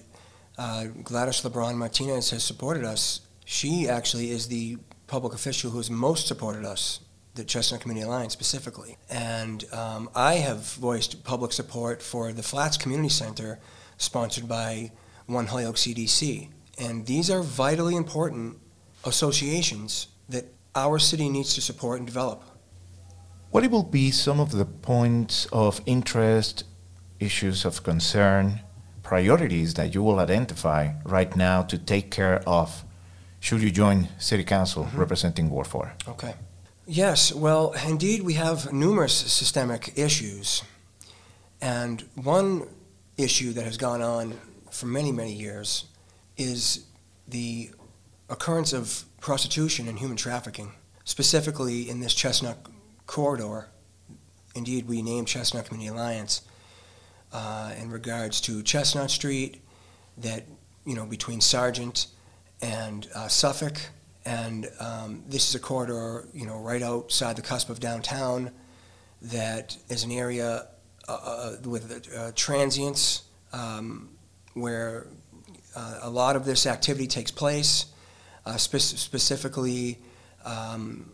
uh, 0.58 0.86
Gladys 1.04 1.42
Lebrón 1.42 1.76
Martinez 1.76 2.30
has 2.32 2.44
supported 2.44 2.86
us. 2.86 3.22
She 3.46 3.90
actually 3.90 4.32
is 4.32 4.48
the 4.48 4.78
public 5.08 5.34
official 5.34 5.72
who 5.72 5.78
has 5.78 5.90
most 5.90 6.28
supported 6.28 6.64
us 6.64 7.00
the 7.40 7.46
Chestnut 7.46 7.80
Community 7.80 8.06
Alliance 8.06 8.34
specifically. 8.34 8.98
And 9.10 9.64
um, 9.74 10.10
I 10.14 10.36
have 10.36 10.74
voiced 10.74 11.24
public 11.24 11.54
support 11.54 12.04
for 12.04 12.34
the 12.34 12.44
Flats 12.44 12.76
Community 12.78 13.10
Center, 13.10 13.60
sponsored 13.98 14.48
by 14.48 14.92
One 15.26 15.48
Holyoke 15.48 15.78
CDC. 15.78 16.50
And 16.78 17.06
these 17.06 17.30
are 17.32 17.42
vitally 17.42 17.96
important 17.96 18.58
associations 19.06 20.10
that 20.28 20.46
our 20.76 21.00
city 21.00 21.30
needs 21.30 21.56
to 21.56 21.62
support 21.62 22.00
and 22.00 22.06
develop. 22.06 22.44
What 23.52 23.66
will 23.72 23.84
be 23.84 24.12
some 24.12 24.40
of 24.40 24.52
the 24.52 24.66
points 24.66 25.48
of 25.54 25.82
interest, 25.86 26.66
issues 27.20 27.64
of 27.64 27.84
concern, 27.84 28.60
priorities 29.02 29.74
that 29.76 29.96
you 29.96 30.04
will 30.04 30.20
identify 30.20 30.92
right 31.06 31.36
now 31.36 31.64
to 31.64 31.78
take 31.78 32.12
care 32.12 32.44
of 32.46 32.84
should 33.40 33.62
you 33.62 33.72
join 33.72 34.10
City 34.18 34.44
Council 34.44 34.84
mm-hmm. 34.84 35.00
representing 35.00 35.50
Ward 35.50 35.68
4? 35.68 35.94
Okay. 36.10 36.36
Yes, 36.92 37.32
well, 37.32 37.76
indeed, 37.88 38.24
we 38.24 38.34
have 38.34 38.74
numerous 38.74 39.14
systemic 39.14 39.94
issues. 39.96 40.64
And 41.62 42.04
one 42.16 42.68
issue 43.16 43.54
that 43.54 43.64
has 43.64 43.78
gone 43.78 44.02
on 44.02 44.40
for 44.72 44.88
many, 44.88 45.12
many 45.12 45.32
years 45.32 45.86
is 46.36 46.86
the 47.28 47.70
occurrence 48.28 48.74
of 48.74 49.04
prostitution 49.22 49.88
and 49.88 50.00
human 50.00 50.18
trafficking, 50.18 50.72
specifically 51.04 51.88
in 51.88 52.00
this 52.00 52.16
Chestnut 52.16 52.58
corridor. 53.06 53.68
Indeed, 54.56 54.88
we 54.88 55.04
named 55.04 55.28
Chestnut 55.28 55.66
Community 55.66 55.96
Alliance 55.96 56.42
uh, 57.32 57.72
in 57.80 57.92
regards 57.92 58.42
to 58.42 58.64
Chestnut 58.64 59.12
Street, 59.12 59.62
that, 60.18 60.46
you 60.88 60.96
know, 60.96 61.06
between 61.06 61.40
Sargent 61.40 62.08
and 62.64 63.08
uh, 63.14 63.28
Suffolk 63.28 63.80
and 64.26 64.70
um, 64.80 65.24
this 65.28 65.50
is 65.50 65.56
a 65.56 65.60
corridor, 65.60 66.28
you 66.34 66.46
know, 66.46 66.60
right 66.60 66.82
outside 66.82 67.36
the 67.36 67.42
cusp 67.42 67.70
of 67.70 67.80
downtown 67.80 68.52
that 69.22 69.78
is 69.90 70.04
an 70.04 70.12
area 70.12 70.68
uh, 71.08 71.12
uh 71.12 71.56
with 71.66 72.10
uh, 72.16 72.32
transients 72.36 73.24
um, 73.52 74.10
where 74.54 75.08
uh, 75.76 76.00
a 76.04 76.10
lot 76.10 76.36
of 76.36 76.46
this 76.46 76.66
activity 76.66 77.08
takes 77.08 77.32
place, 77.32 77.88
uh, 78.46 78.58
spe- 78.58 78.78
specifically 78.78 79.98
um, 80.46 81.12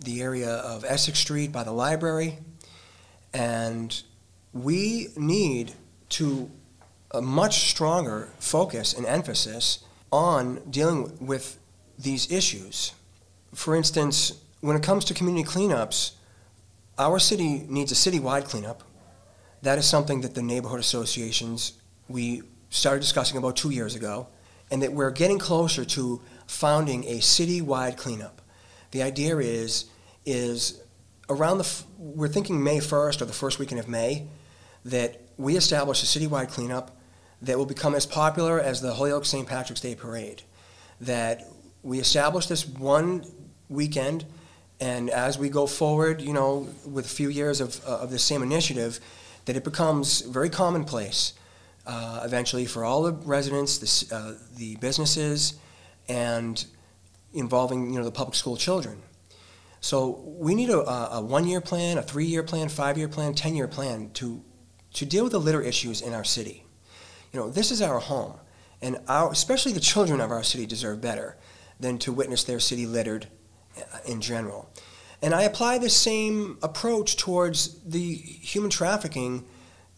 the 0.00 0.22
area 0.22 0.50
of 0.50 0.84
Essex 0.84 1.18
Street 1.18 1.52
by 1.52 1.64
the 1.64 1.72
library. 1.72 2.38
And 3.32 4.02
we 4.52 5.08
need 5.16 5.72
to 6.10 6.50
a 7.10 7.22
much 7.22 7.70
stronger 7.70 8.28
focus 8.38 8.92
and 8.92 9.06
emphasis 9.06 9.84
on 10.12 10.60
dealing 10.70 11.16
with 11.24 11.58
these 11.98 12.30
issues. 12.30 12.92
For 13.54 13.74
instance, 13.76 14.40
when 14.60 14.76
it 14.76 14.82
comes 14.82 15.04
to 15.06 15.14
community 15.14 15.48
cleanups, 15.48 16.12
our 16.98 17.18
city 17.18 17.64
needs 17.68 17.92
a 17.92 17.94
citywide 17.94 18.44
cleanup. 18.44 18.82
That 19.62 19.78
is 19.78 19.86
something 19.86 20.20
that 20.22 20.34
the 20.34 20.42
neighborhood 20.42 20.80
associations 20.80 21.74
we 22.08 22.42
started 22.70 23.00
discussing 23.00 23.38
about 23.38 23.56
two 23.56 23.70
years 23.70 23.94
ago, 23.94 24.28
and 24.70 24.82
that 24.82 24.92
we're 24.92 25.10
getting 25.10 25.38
closer 25.38 25.84
to 25.84 26.20
founding 26.46 27.04
a 27.04 27.18
citywide 27.18 27.96
cleanup. 27.96 28.42
The 28.90 29.02
idea 29.02 29.36
is 29.38 29.86
is 30.26 30.80
around 31.28 31.58
the 31.58 31.82
we're 31.98 32.28
thinking 32.28 32.62
May 32.62 32.78
1st 32.78 33.22
or 33.22 33.24
the 33.24 33.32
first 33.32 33.58
weekend 33.58 33.80
of 33.80 33.88
May 33.88 34.26
that 34.84 35.20
we 35.36 35.56
establish 35.56 36.02
a 36.02 36.06
citywide 36.06 36.48
cleanup 36.50 36.96
that 37.42 37.58
will 37.58 37.66
become 37.66 37.94
as 37.94 38.06
popular 38.06 38.60
as 38.60 38.80
the 38.80 38.94
Holyoke 38.94 39.24
St. 39.24 39.46
Patrick's 39.46 39.80
Day 39.80 39.94
Parade. 39.94 40.42
That 41.00 41.48
we 41.84 42.00
established 42.00 42.48
this 42.48 42.66
one 42.66 43.24
weekend, 43.68 44.24
and 44.80 45.10
as 45.10 45.38
we 45.38 45.50
go 45.50 45.66
forward, 45.66 46.20
you 46.20 46.32
know, 46.32 46.66
with 46.86 47.04
a 47.04 47.08
few 47.08 47.28
years 47.28 47.60
of, 47.60 47.80
uh, 47.86 47.98
of 47.98 48.10
this 48.10 48.24
same 48.24 48.42
initiative, 48.42 48.98
that 49.44 49.54
it 49.54 49.62
becomes 49.62 50.22
very 50.22 50.48
commonplace 50.48 51.34
uh, 51.86 52.22
eventually 52.24 52.64
for 52.64 52.84
all 52.84 53.02
the 53.02 53.12
residents, 53.12 53.78
the, 53.78 54.14
uh, 54.16 54.32
the 54.56 54.76
businesses, 54.76 55.58
and 56.08 56.64
involving 57.34 57.92
you 57.92 57.98
know 57.98 58.04
the 58.04 58.10
public 58.10 58.34
school 58.34 58.56
children. 58.56 59.02
So 59.80 60.22
we 60.24 60.54
need 60.54 60.70
a, 60.70 60.78
a 60.78 61.20
one-year 61.20 61.60
plan, 61.60 61.98
a 61.98 62.02
three-year 62.02 62.42
plan, 62.42 62.70
five-year 62.70 63.08
plan, 63.08 63.34
ten-year 63.34 63.68
plan 63.68 64.10
to 64.14 64.42
to 64.94 65.04
deal 65.04 65.24
with 65.24 65.32
the 65.32 65.40
litter 65.40 65.60
issues 65.60 66.00
in 66.00 66.14
our 66.14 66.24
city. 66.24 66.64
You 67.32 67.40
know, 67.40 67.50
this 67.50 67.70
is 67.70 67.82
our 67.82 67.98
home, 67.98 68.34
and 68.80 68.98
our, 69.08 69.30
especially 69.30 69.72
the 69.72 69.80
children 69.80 70.20
of 70.22 70.30
our 70.30 70.42
city 70.42 70.64
deserve 70.64 71.02
better 71.02 71.36
than 71.84 71.98
to 71.98 72.12
witness 72.12 72.44
their 72.44 72.58
city 72.58 72.86
littered 72.86 73.26
uh, 73.76 73.82
in 74.06 74.22
general. 74.22 74.70
And 75.20 75.34
I 75.34 75.42
apply 75.42 75.76
the 75.78 75.90
same 75.90 76.56
approach 76.62 77.18
towards 77.18 77.78
the 77.82 78.14
human 78.14 78.70
trafficking 78.70 79.44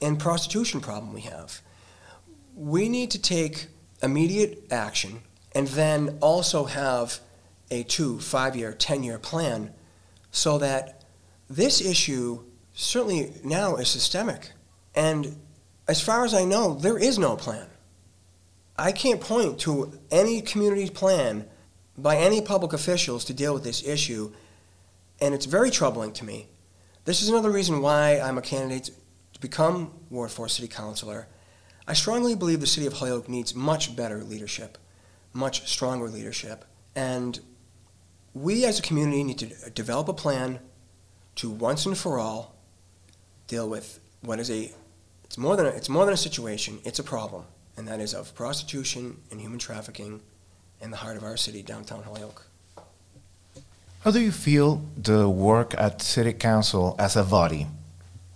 and 0.02 0.18
prostitution 0.18 0.80
problem 0.80 1.12
we 1.14 1.20
have. 1.22 1.60
We 2.56 2.88
need 2.88 3.12
to 3.12 3.22
take 3.22 3.68
immediate 4.02 4.66
action 4.70 5.20
and 5.54 5.68
then 5.68 6.18
also 6.20 6.64
have 6.64 7.20
a 7.70 7.84
two, 7.84 8.18
five 8.18 8.56
year, 8.56 8.72
10 8.72 9.04
year 9.04 9.18
plan 9.20 9.72
so 10.32 10.58
that 10.58 11.04
this 11.48 11.80
issue 11.80 12.42
certainly 12.74 13.32
now 13.44 13.76
is 13.76 13.88
systemic. 13.88 14.50
And 14.94 15.36
as 15.86 16.00
far 16.00 16.24
as 16.24 16.34
I 16.34 16.44
know, 16.44 16.74
there 16.74 16.98
is 16.98 17.16
no 17.16 17.36
plan. 17.36 17.68
I 18.76 18.90
can't 18.90 19.20
point 19.20 19.60
to 19.60 19.98
any 20.10 20.42
community 20.42 20.90
plan 20.90 21.46
by 21.98 22.16
any 22.16 22.40
public 22.40 22.72
officials 22.72 23.24
to 23.24 23.34
deal 23.34 23.54
with 23.54 23.64
this 23.64 23.86
issue, 23.86 24.32
and 25.20 25.34
it's 25.34 25.46
very 25.46 25.70
troubling 25.70 26.12
to 26.12 26.24
me. 26.24 26.48
This 27.04 27.22
is 27.22 27.28
another 27.28 27.50
reason 27.50 27.80
why 27.80 28.18
I'm 28.18 28.38
a 28.38 28.42
candidate 28.42 28.90
to 29.32 29.40
become 29.40 29.92
Ward 30.10 30.30
4 30.30 30.48
City 30.48 30.68
Councilor. 30.68 31.28
I 31.86 31.92
strongly 31.92 32.34
believe 32.34 32.60
the 32.60 32.66
City 32.66 32.86
of 32.86 32.94
Holyoke 32.94 33.28
needs 33.28 33.54
much 33.54 33.94
better 33.94 34.24
leadership, 34.24 34.76
much 35.32 35.68
stronger 35.68 36.08
leadership, 36.08 36.64
and 36.94 37.38
we 38.34 38.64
as 38.64 38.78
a 38.78 38.82
community 38.82 39.24
need 39.24 39.38
to 39.38 39.70
develop 39.70 40.08
a 40.08 40.12
plan 40.12 40.60
to 41.36 41.50
once 41.50 41.86
and 41.86 41.96
for 41.96 42.18
all 42.18 42.56
deal 43.46 43.68
with 43.68 44.00
what 44.20 44.40
is 44.40 44.50
a 44.50 44.72
it's 45.24 45.38
more 45.38 45.56
than 45.56 45.66
a, 45.66 45.70
it's 45.70 45.88
more 45.88 46.04
than 46.04 46.14
a 46.14 46.16
situation, 46.18 46.78
it's 46.84 46.98
a 46.98 47.04
problem, 47.04 47.44
and 47.76 47.86
that 47.88 48.00
is 48.00 48.14
of 48.14 48.34
prostitution 48.34 49.18
and 49.30 49.40
human 49.40 49.58
trafficking 49.58 50.22
in 50.80 50.90
the 50.90 50.96
heart 50.96 51.16
of 51.16 51.24
our 51.24 51.36
city, 51.36 51.62
downtown 51.62 52.02
Holyoke. 52.02 52.46
How 54.00 54.10
do 54.10 54.20
you 54.20 54.30
feel 54.30 54.82
the 54.96 55.28
work 55.28 55.74
at 55.76 56.00
City 56.00 56.32
Council 56.32 56.94
as 56.98 57.16
a 57.16 57.24
body? 57.24 57.66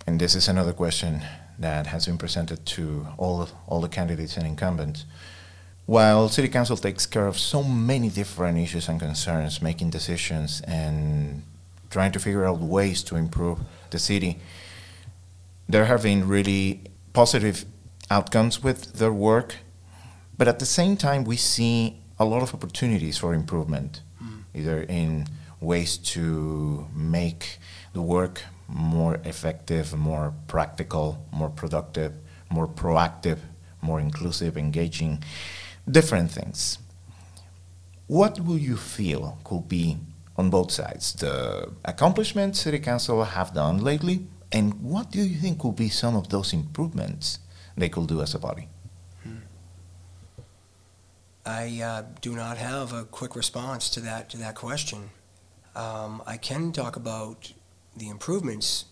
And 0.07 0.21
this 0.21 0.35
is 0.35 0.49
another 0.49 0.73
question 0.73 1.23
that 1.59 1.87
has 1.89 2.07
been 2.07 2.19
presented 2.19 2.65
to 2.67 3.07
all, 3.19 3.49
all 3.67 3.81
the 3.81 3.89
candidates 3.89 4.37
and 4.37 4.47
incumbents. 4.47 5.05
While 5.87 6.29
City 6.29 6.49
Council 6.49 6.77
takes 6.77 7.07
care 7.07 7.27
of 7.27 7.39
so 7.39 7.63
many 7.63 8.09
different 8.09 8.59
issues 8.59 8.89
and 8.89 8.99
concerns, 8.99 9.61
making 9.61 9.91
decisions 9.91 10.61
and 10.63 11.43
trying 11.91 12.13
to 12.13 12.19
figure 12.19 12.45
out 12.45 12.59
ways 12.59 13.03
to 13.05 13.17
improve 13.17 13.59
the 13.91 13.99
city, 13.99 14.39
there 15.69 15.85
have 15.85 16.03
been 16.03 16.27
really 16.27 16.81
positive 17.13 17.65
outcomes 18.11 18.63
with 18.63 18.95
their 18.95 19.13
work. 19.13 19.57
But 20.37 20.49
at 20.49 20.59
the 20.59 20.67
same 20.67 20.97
time, 20.97 21.25
we 21.25 21.37
see 21.37 22.01
a 22.21 22.25
lot 22.25 22.43
of 22.43 22.55
opportunities 22.55 23.17
for 23.17 23.33
improvement, 23.35 24.03
mm. 24.23 24.43
either 24.55 24.83
in 24.83 25.27
ways 25.61 25.97
to 25.97 26.87
make 26.95 27.59
the 27.95 28.03
work 28.03 28.43
more 28.69 29.19
effective, 29.25 29.97
more 29.97 30.35
practical, 30.47 31.27
more 31.33 31.49
productive, 31.49 32.12
more 32.50 32.69
proactive, 32.69 33.39
more 33.81 33.99
inclusive, 33.99 34.57
engaging, 34.57 35.25
different 35.91 36.31
things. 36.31 36.79
What 38.07 38.41
will 38.41 38.59
you 38.59 38.77
feel 38.77 39.39
could 39.45 39.69
be 39.69 39.97
on 40.37 40.50
both 40.50 40.71
sides 40.73 41.12
the 41.15 41.71
accomplishments 41.85 42.61
City 42.61 42.79
Council 42.79 43.25
have 43.25 43.55
done 43.55 43.79
lately, 43.79 44.27
and 44.53 44.75
what 44.83 45.11
do 45.11 45.23
you 45.23 45.37
think 45.37 45.59
could 45.61 45.77
be 45.77 45.89
some 45.89 46.17
of 46.17 46.29
those 46.29 46.53
improvements 46.53 47.39
they 47.77 47.89
could 47.89 48.09
do 48.09 48.21
as 48.21 48.35
a 48.35 48.39
body? 48.39 48.69
I 51.45 51.81
uh, 51.83 52.03
do 52.21 52.35
not 52.37 52.59
have 52.59 52.93
a 52.93 53.05
quick 53.05 53.35
response 53.35 53.89
to 53.91 54.01
that 54.01 54.29
to 54.31 54.37
that 54.39 54.55
question. 54.55 55.11
Um, 55.75 56.23
I 56.27 56.37
can 56.37 56.73
talk 56.73 56.97
about 56.97 57.53
the 57.97 58.09
improvements 58.09 58.87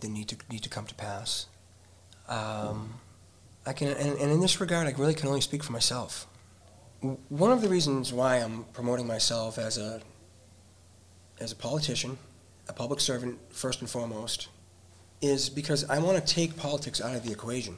that 0.00 0.08
need 0.08 0.28
to 0.28 0.36
need 0.50 0.62
to 0.62 0.68
come 0.68 0.86
to 0.86 0.94
pass. 0.94 1.46
Um, 2.28 2.94
I 3.66 3.72
can, 3.72 3.88
and, 3.88 4.18
and 4.18 4.30
in 4.30 4.40
this 4.40 4.60
regard, 4.60 4.86
I 4.86 4.92
really 4.98 5.14
can 5.14 5.28
only 5.28 5.40
speak 5.40 5.62
for 5.62 5.72
myself. 5.72 6.26
One 7.28 7.52
of 7.52 7.60
the 7.62 7.68
reasons 7.68 8.12
why 8.12 8.36
I'm 8.36 8.64
promoting 8.72 9.06
myself 9.06 9.58
as 9.58 9.78
a 9.78 10.00
as 11.40 11.52
a 11.52 11.56
politician, 11.56 12.18
a 12.68 12.72
public 12.72 13.00
servant 13.00 13.38
first 13.50 13.80
and 13.80 13.88
foremost, 13.88 14.48
is 15.20 15.48
because 15.48 15.88
I 15.88 15.98
want 15.98 16.24
to 16.24 16.34
take 16.34 16.56
politics 16.56 17.00
out 17.00 17.14
of 17.16 17.24
the 17.24 17.32
equation. 17.32 17.76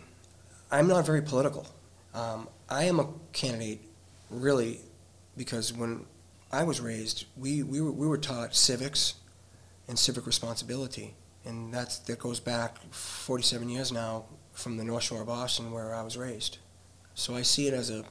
I'm 0.71 0.88
not 0.88 1.06
very 1.06 1.23
political. 1.23 1.66
Um, 2.14 2.49
I 2.68 2.85
am 2.85 2.99
a 2.99 3.09
candidate, 3.33 3.80
really, 4.30 4.80
because 5.37 5.73
when 5.73 6.06
I 6.52 6.64
was 6.64 6.80
raised, 6.80 7.26
we, 7.37 7.62
we, 7.62 7.80
were, 7.80 7.92
we 7.92 8.06
were 8.06 8.18
taught 8.18 8.54
civics 8.54 9.14
and 9.88 9.99
civic 9.99 10.26
responsibility. 10.26 11.14
And 11.45 11.73
that's, 11.73 11.99
that 12.00 12.18
goes 12.18 12.40
back 12.40 12.78
47 12.92 13.68
years 13.68 13.92
now 13.92 14.25
from 14.52 14.76
the 14.76 14.85
North 14.85 15.04
Shore 15.04 15.21
of 15.21 15.28
Boston 15.28 15.71
where 15.71 15.95
I 15.95 16.02
was 16.02 16.16
raised. 16.16 16.59
So 17.14 17.35
I 17.35 17.42
see 17.42 17.68
it 17.68 17.75
as 17.75 17.90
a, 17.90 18.04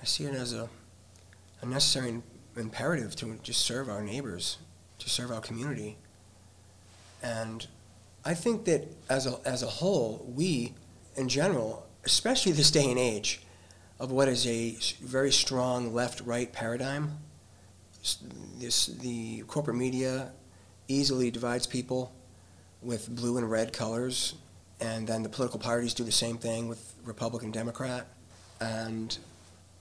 I 0.00 0.04
see 0.04 0.24
it 0.24 0.34
as 0.34 0.52
a, 0.52 0.68
a 1.62 1.66
necessary 1.66 2.22
imperative 2.56 3.16
to 3.16 3.38
just 3.42 3.60
serve 3.60 3.88
our 3.88 4.02
neighbors, 4.02 4.58
to 4.98 5.08
serve 5.08 5.30
our 5.30 5.40
community. 5.40 5.96
And 7.22 7.66
I 8.24 8.34
think 8.34 8.64
that 8.66 8.86
as 9.08 9.26
a, 9.26 9.38
as 9.44 9.62
a 9.62 9.66
whole, 9.66 10.24
we, 10.34 10.74
in 11.16 11.28
general, 11.28 11.86
especially 12.04 12.52
this 12.52 12.70
day 12.70 12.88
and 12.90 12.98
age, 12.98 13.40
of 13.98 14.10
what 14.10 14.28
is 14.28 14.46
a 14.46 14.76
very 15.02 15.32
strong 15.32 15.94
left-right 15.94 16.52
paradigm. 16.52 17.18
This, 18.58 18.86
the 18.86 19.42
corporate 19.42 19.76
media 19.76 20.32
easily 20.88 21.30
divides 21.30 21.66
people 21.66 22.12
with 22.82 23.08
blue 23.08 23.38
and 23.38 23.50
red 23.50 23.72
colors, 23.72 24.34
and 24.80 25.06
then 25.06 25.22
the 25.22 25.28
political 25.28 25.58
parties 25.58 25.94
do 25.94 26.04
the 26.04 26.12
same 26.12 26.38
thing 26.38 26.68
with 26.68 26.94
Republican, 27.04 27.50
Democrat, 27.50 28.06
and 28.60 29.18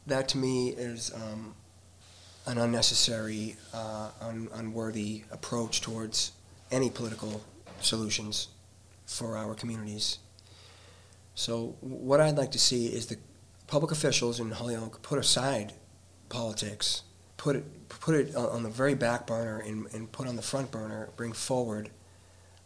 that 0.08 0.28
to 0.30 0.38
me 0.38 0.70
is 0.70 1.12
um, 1.14 1.54
an 2.46 2.58
unnecessary, 2.58 3.58
uh, 3.74 4.10
un- 4.22 4.50
unworthy 4.54 5.24
approach 5.32 5.82
towards 5.82 6.32
any 6.72 6.90
political 6.90 7.42
solutions 7.82 8.48
for 9.06 9.38
our 9.38 9.54
communities. 9.54 10.20
So 11.36 11.76
what 11.82 12.22
I'd 12.22 12.38
like 12.38 12.52
to 12.52 12.60
see 12.60 12.88
is 12.88 13.08
the 13.08 13.18
public 13.68 13.92
officials 13.92 14.40
in 14.40 14.52
Holyoke 14.52 15.02
put 15.02 15.20
aside 15.20 15.74
politics, 16.30 17.04
put 17.38 17.56
it, 17.56 17.90
put 17.90 18.16
it 18.16 18.36
on 18.36 18.64
the 18.64 18.70
very 18.70 18.96
back 18.96 19.28
burner 19.28 19.60
and, 19.60 19.88
and 19.94 20.12
put 20.12 20.28
on 20.28 20.36
the 20.36 20.42
front 20.42 20.72
burner, 20.72 21.10
bring 21.16 21.34
forward 21.34 21.90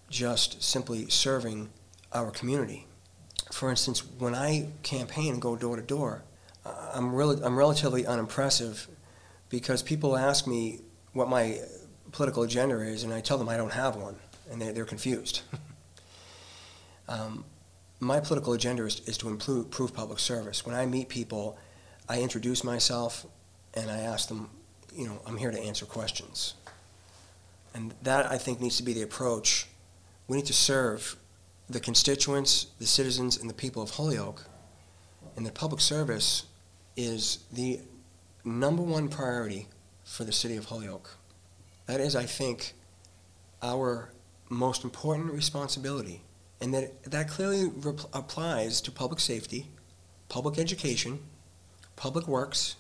just 0.09 0.62
simply 0.63 1.09
serving 1.09 1.69
our 2.13 2.31
community. 2.31 2.88
For 3.51 3.69
instance, 3.69 4.03
when 4.17 4.35
I 4.35 4.69
campaign 4.83 5.33
and 5.33 5.41
go 5.41 5.55
door 5.55 5.75
to 5.75 5.81
door, 5.81 6.23
I'm, 6.65 7.13
really, 7.13 7.41
I'm 7.43 7.57
relatively 7.57 8.05
unimpressive 8.05 8.88
because 9.49 9.81
people 9.81 10.17
ask 10.17 10.47
me 10.47 10.81
what 11.13 11.29
my 11.29 11.59
political 12.12 12.43
agenda 12.43 12.79
is, 12.81 13.03
and 13.03 13.13
I 13.13 13.21
tell 13.21 13.38
them 13.38 13.49
I 13.49 13.57
don't 13.57 13.73
have 13.73 13.95
one, 13.95 14.15
and 14.51 14.62
they, 14.62 14.71
they're 14.71 14.85
confused. 14.85 15.41
um, 17.07 17.45
my 17.99 18.19
political 18.19 18.53
agenda 18.53 18.85
is, 18.85 19.01
is 19.01 19.17
to 19.17 19.27
improve, 19.27 19.65
improve 19.65 19.93
public 19.93 20.19
service. 20.19 20.65
When 20.65 20.75
I 20.75 20.85
meet 20.85 21.09
people, 21.09 21.57
I 22.07 22.21
introduce 22.21 22.63
myself 22.63 23.25
and 23.73 23.91
I 23.91 23.97
ask 23.97 24.29
them, 24.29 24.49
you 24.95 25.05
know, 25.05 25.21
I'm 25.25 25.38
here 25.38 25.51
to 25.51 25.59
answer 25.59 25.85
questions. 25.85 26.55
And 27.73 27.93
that, 28.01 28.31
I 28.31 28.38
think, 28.38 28.62
needs 28.62 28.77
to 28.77 28.83
be 28.83 28.93
the 28.93 29.03
approach. 29.03 29.67
We 30.27 30.38
need 30.38 30.47
to 30.47 30.53
serve 30.53 31.15
the 31.69 31.79
constituents, 31.79 32.67
the 32.79 32.88
citizens, 32.88 33.38
and 33.38 33.49
the 33.49 33.53
people 33.53 33.83
of 33.83 33.91
Holyoke. 33.91 34.45
And 35.35 35.45
the 35.45 35.51
public 35.51 35.81
service 35.81 36.45
is 36.97 37.39
the 37.51 37.81
number 38.43 38.81
one 38.81 39.07
priority 39.07 39.67
for 40.03 40.23
the 40.23 40.31
city 40.31 40.55
of 40.55 40.65
Holyoke. 40.65 41.15
That 41.85 41.99
is, 41.99 42.15
I 42.15 42.25
think, 42.25 42.73
our 43.62 44.09
most 44.49 44.83
important 44.83 45.31
responsibility 45.33 46.21
and 46.62 46.74
that 46.74 47.04
that 47.04 47.30
clearly 47.30 47.69
rep- 47.76 48.13
applies 48.13 48.82
to 48.82 48.91
public 48.91 49.19
safety, 49.19 49.67
public 50.28 50.58
education, 50.60 51.19
public 51.95 52.28
works. 52.28 52.76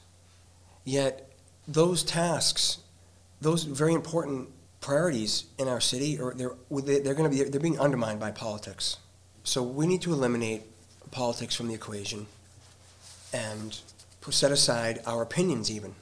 Yet 0.83 1.31
those 1.67 2.03
tasks, 2.03 2.79
those 3.41 3.63
very 3.63 3.93
important 3.93 4.49
priorities 4.81 5.45
in 5.57 5.67
our 5.67 5.79
city, 5.79 6.19
or 6.19 6.33
they're 6.33 6.55
they're 6.69 7.13
going 7.13 7.29
to 7.29 7.37
be 7.37 7.49
they're 7.49 7.61
being 7.61 7.79
undermined 7.79 8.19
by 8.19 8.31
politics. 8.31 8.97
So 9.43 9.63
we 9.63 9.87
need 9.87 10.01
to 10.01 10.13
eliminate 10.13 10.63
politics 11.11 11.55
from 11.55 11.67
the 11.67 11.73
equation, 11.73 12.27
and 13.33 13.79
set 14.29 14.51
aside 14.51 15.01
our 15.07 15.23
opinions 15.23 15.71
even. 15.71 15.95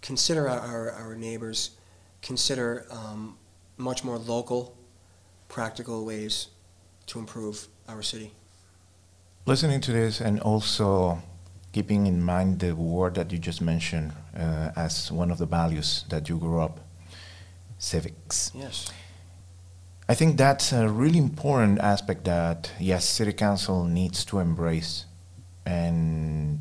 Consider 0.00 0.48
our, 0.48 0.60
our, 0.60 0.90
our 0.92 1.14
neighbors. 1.14 1.72
Consider 2.22 2.86
um, 2.90 3.36
much 3.76 4.02
more 4.02 4.16
local, 4.16 4.74
practical 5.48 6.06
ways 6.06 6.48
to 7.08 7.18
improve 7.18 7.68
our 7.88 8.02
city. 8.02 8.32
Listening 9.46 9.80
to 9.80 9.92
this 9.92 10.20
and 10.20 10.40
also 10.40 11.22
keeping 11.72 12.06
in 12.06 12.22
mind 12.22 12.60
the 12.60 12.74
word 12.74 13.14
that 13.14 13.32
you 13.32 13.38
just 13.38 13.60
mentioned 13.60 14.12
uh, 14.36 14.70
as 14.76 15.10
one 15.10 15.30
of 15.30 15.38
the 15.38 15.46
values 15.46 16.04
that 16.08 16.28
you 16.28 16.38
grew 16.38 16.60
up, 16.60 16.80
civics. 17.78 18.52
Yes. 18.54 18.90
I 20.08 20.14
think 20.14 20.38
that's 20.38 20.72
a 20.72 20.88
really 20.88 21.18
important 21.18 21.78
aspect 21.80 22.24
that, 22.24 22.72
yes, 22.80 23.06
City 23.06 23.32
Council 23.32 23.84
needs 23.84 24.24
to 24.26 24.38
embrace 24.38 25.04
and 25.66 26.60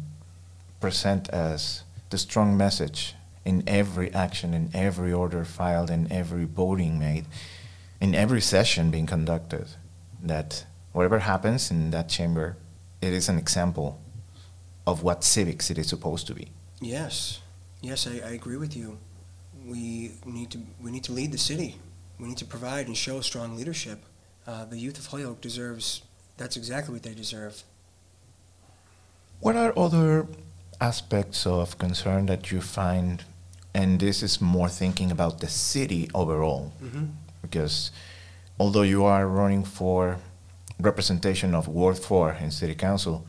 present 0.82 1.30
as 1.30 1.84
the 2.10 2.18
strong 2.18 2.58
message 2.58 3.16
in 3.46 3.64
every 3.66 4.14
action, 4.14 4.54
in 4.54 4.70
every 4.74 5.14
order 5.14 5.46
filed, 5.46 5.90
in 5.90 6.12
every 6.12 6.44
voting 6.44 7.00
made, 7.00 7.26
in 8.02 8.14
every 8.14 8.42
session 8.42 8.92
being 8.92 9.06
conducted 9.06 9.68
that 10.22 10.66
whatever 10.92 11.20
happens 11.20 11.72
in 11.72 11.92
that 11.92 12.10
chamber, 12.10 12.58
it 13.02 13.14
is 13.14 13.30
an 13.30 13.38
example 13.38 14.02
of 14.86 15.04
what 15.04 15.24
civics 15.24 15.70
it 15.70 15.78
is 15.78 15.88
supposed 15.88 16.28
to 16.28 16.34
be. 16.34 16.48
Yes, 16.82 17.42
yes, 17.82 18.08
I, 18.08 18.28
I 18.28 18.32
agree 18.32 18.58
with 18.58 18.76
you. 18.76 18.98
We 19.66 20.14
need 20.26 20.52
to 20.52 20.60
we 20.82 20.92
need 20.92 21.04
to 21.06 21.12
lead 21.12 21.32
the 21.32 21.38
city. 21.38 21.76
We 22.20 22.28
need 22.28 22.38
to 22.38 22.46
provide 22.46 22.88
and 22.88 22.96
show 22.96 23.22
strong 23.22 23.56
leadership. 23.56 24.00
Uh, 24.48 24.66
the 24.66 24.78
youth 24.78 24.98
of 24.98 25.08
Holyoke 25.08 25.42
deserves. 25.42 26.04
That's 26.38 26.56
exactly 26.56 26.94
what 26.94 27.04
they 27.04 27.14
deserve. 27.14 27.64
What 29.40 29.56
are 29.56 29.74
other 29.78 30.28
aspects 30.80 31.46
of 31.46 31.78
concern 31.78 32.28
that 32.28 32.52
you 32.52 32.62
find? 32.62 33.24
And 33.74 34.00
this 34.00 34.24
is 34.24 34.42
more 34.42 34.70
thinking 34.70 35.12
about 35.12 35.40
the 35.40 35.48
city 35.48 36.10
overall, 36.16 36.74
mm-hmm. 36.82 37.06
because 37.42 37.92
although 38.60 38.82
you 38.84 39.06
are 39.06 39.28
running 39.28 39.64
for 39.64 40.18
representation 40.80 41.54
of 41.56 41.68
Ward 41.68 41.98
4 41.98 42.38
in 42.42 42.52
City 42.52 42.76
Council, 42.76 43.26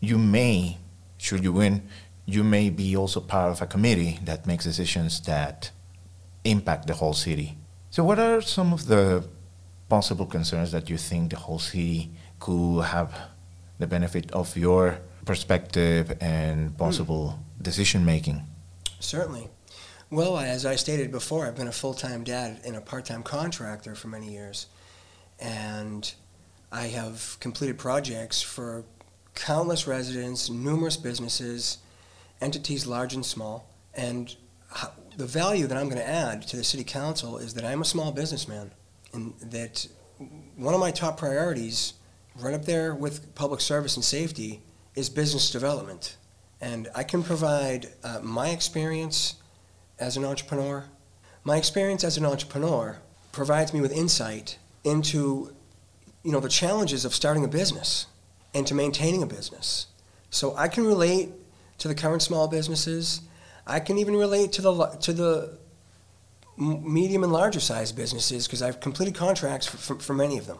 you 0.00 0.18
may, 0.18 0.78
should 1.16 1.42
you 1.42 1.52
win, 1.52 1.82
you 2.26 2.44
may 2.44 2.70
be 2.70 2.96
also 2.96 3.20
part 3.20 3.50
of 3.50 3.62
a 3.62 3.66
committee 3.66 4.18
that 4.24 4.46
makes 4.46 4.64
decisions 4.64 5.20
that 5.22 5.70
impact 6.44 6.86
the 6.86 6.94
whole 6.94 7.14
city. 7.14 7.56
So, 7.90 8.04
what 8.04 8.18
are 8.18 8.40
some 8.40 8.72
of 8.72 8.86
the 8.86 9.24
possible 9.88 10.26
concerns 10.26 10.72
that 10.72 10.90
you 10.90 10.98
think 10.98 11.30
the 11.30 11.36
whole 11.36 11.58
city 11.58 12.10
could 12.38 12.82
have 12.82 13.14
the 13.78 13.86
benefit 13.86 14.30
of 14.32 14.56
your 14.56 14.98
perspective 15.24 16.16
and 16.20 16.76
possible 16.76 17.38
mm. 17.38 17.62
decision 17.62 18.04
making? 18.04 18.42
Certainly. 19.00 19.48
Well, 20.10 20.38
as 20.38 20.64
I 20.64 20.76
stated 20.76 21.10
before, 21.10 21.46
I've 21.46 21.56
been 21.56 21.68
a 21.68 21.72
full 21.72 21.92
time 21.92 22.24
dad 22.24 22.60
and 22.64 22.76
a 22.76 22.80
part 22.80 23.04
time 23.04 23.22
contractor 23.22 23.94
for 23.94 24.08
many 24.08 24.32
years. 24.32 24.66
And 25.38 26.10
I 26.72 26.86
have 26.86 27.36
completed 27.40 27.78
projects 27.78 28.40
for 28.40 28.84
countless 29.34 29.86
residents, 29.86 30.48
numerous 30.48 30.96
businesses, 30.96 31.78
entities 32.40 32.86
large 32.86 33.12
and 33.12 33.24
small. 33.24 33.68
And 33.94 34.34
the 35.18 35.26
value 35.26 35.66
that 35.66 35.76
I'm 35.76 35.90
going 35.90 36.00
to 36.00 36.08
add 36.08 36.40
to 36.48 36.56
the 36.56 36.64
city 36.64 36.84
council 36.84 37.36
is 37.36 37.52
that 37.54 37.64
I'm 37.66 37.82
a 37.82 37.84
small 37.84 38.10
businessman 38.10 38.72
and 39.12 39.34
that 39.40 39.86
one 40.56 40.72
of 40.72 40.80
my 40.80 40.90
top 40.90 41.18
priorities, 41.18 41.92
right 42.34 42.54
up 42.54 42.64
there 42.64 42.94
with 42.94 43.34
public 43.34 43.60
service 43.60 43.94
and 43.96 44.04
safety, 44.04 44.62
is 44.94 45.10
business 45.10 45.50
development. 45.50 46.16
And 46.62 46.88
I 46.94 47.02
can 47.02 47.22
provide 47.22 47.88
uh, 48.02 48.20
my 48.22 48.48
experience 48.48 49.34
as 49.98 50.16
an 50.16 50.24
entrepreneur. 50.24 50.84
My 51.44 51.56
experience 51.56 52.04
as 52.04 52.16
an 52.16 52.24
entrepreneur 52.24 52.98
provides 53.32 53.72
me 53.72 53.80
with 53.80 53.92
insight 53.92 54.58
into 54.84 55.54
you 56.22 56.32
know 56.32 56.40
the 56.40 56.48
challenges 56.48 57.04
of 57.04 57.14
starting 57.14 57.44
a 57.44 57.48
business 57.48 58.06
and 58.54 58.66
to 58.66 58.74
maintaining 58.74 59.22
a 59.22 59.26
business. 59.26 59.86
So 60.30 60.54
I 60.56 60.68
can 60.68 60.84
relate 60.84 61.30
to 61.78 61.88
the 61.88 61.94
current 61.94 62.22
small 62.22 62.48
businesses. 62.48 63.22
I 63.66 63.80
can 63.80 63.98
even 63.98 64.16
relate 64.16 64.52
to 64.52 64.62
the 64.62 64.86
to 65.00 65.12
the 65.12 65.58
medium 66.58 67.22
and 67.22 67.32
larger 67.32 67.60
size 67.60 67.92
businesses 67.92 68.46
because 68.46 68.62
I've 68.62 68.80
completed 68.80 69.14
contracts 69.14 69.66
for, 69.66 69.76
for, 69.76 69.94
for 70.00 70.14
many 70.14 70.38
of 70.38 70.46
them. 70.46 70.58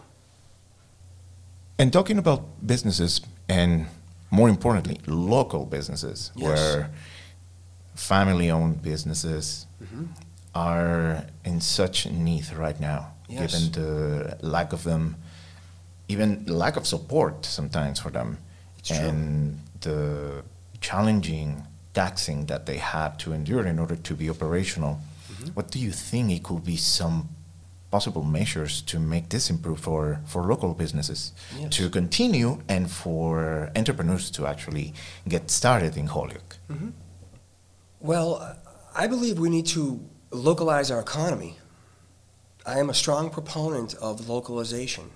And 1.78 1.92
talking 1.92 2.18
about 2.18 2.66
businesses 2.66 3.20
and 3.48 3.86
more 4.30 4.48
importantly, 4.48 5.00
local 5.06 5.64
businesses 5.64 6.30
yes. 6.36 6.44
where 6.46 6.90
family 7.98 8.50
owned 8.50 8.80
businesses 8.80 9.66
mm-hmm. 9.82 10.04
are 10.54 11.24
in 11.44 11.60
such 11.60 12.06
need 12.06 12.46
right 12.52 12.78
now, 12.80 13.12
yes. 13.28 13.40
given 13.40 13.72
the 13.72 14.38
lack 14.40 14.72
of 14.72 14.84
them, 14.84 15.16
even 16.08 16.46
lack 16.46 16.76
of 16.76 16.86
support 16.86 17.44
sometimes 17.44 17.98
for 18.00 18.10
them, 18.10 18.38
it's 18.78 18.90
and 18.90 19.58
true. 19.80 19.92
the 19.92 20.42
challenging 20.80 21.66
taxing 21.92 22.46
that 22.46 22.66
they 22.66 22.76
have 22.76 23.18
to 23.18 23.32
endure 23.32 23.66
in 23.66 23.78
order 23.78 23.96
to 23.96 24.14
be 24.14 24.30
operational. 24.30 25.00
Mm-hmm. 25.00 25.48
What 25.56 25.70
do 25.70 25.78
you 25.80 25.90
think 25.90 26.30
it 26.30 26.42
could 26.44 26.64
be 26.64 26.76
some 26.76 27.28
possible 27.90 28.22
measures 28.22 28.82
to 28.82 28.98
make 28.98 29.30
this 29.30 29.50
improve 29.50 29.80
for, 29.80 30.20
for 30.26 30.42
local 30.44 30.74
businesses 30.74 31.32
yes. 31.58 31.74
to 31.76 31.88
continue 31.90 32.60
and 32.68 32.90
for 32.90 33.70
entrepreneurs 33.74 34.30
to 34.30 34.46
actually 34.46 34.94
get 35.26 35.50
started 35.50 35.96
in 35.96 36.06
Holyoke? 36.06 36.58
Mm-hmm. 36.70 36.90
Well, 38.00 38.56
I 38.94 39.08
believe 39.08 39.40
we 39.40 39.50
need 39.50 39.66
to 39.66 40.00
localize 40.30 40.90
our 40.92 41.00
economy. 41.00 41.58
I 42.64 42.78
am 42.78 42.90
a 42.90 42.94
strong 42.94 43.28
proponent 43.28 43.94
of 43.94 44.28
localization. 44.28 45.10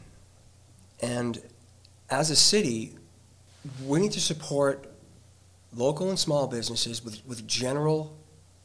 And 1.00 1.40
as 2.10 2.30
a 2.30 2.36
city, 2.36 2.96
we 3.86 4.00
need 4.00 4.10
to 4.12 4.20
support 4.20 4.88
local 5.72 6.08
and 6.08 6.18
small 6.18 6.48
businesses 6.48 7.04
with, 7.04 7.24
with 7.24 7.46
general 7.46 8.16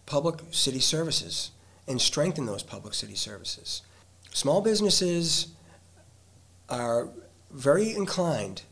public 0.08 0.40
city 0.50 0.80
services 0.80 1.52
and 1.88 2.02
strengthen 2.02 2.48
those 2.48 2.64
public 2.64 2.96
city 2.96 3.16
services. 3.16 3.84
Small 4.34 4.62
businesses 4.62 5.50
are 6.70 7.10
very 7.52 7.94
inclined 7.94 8.64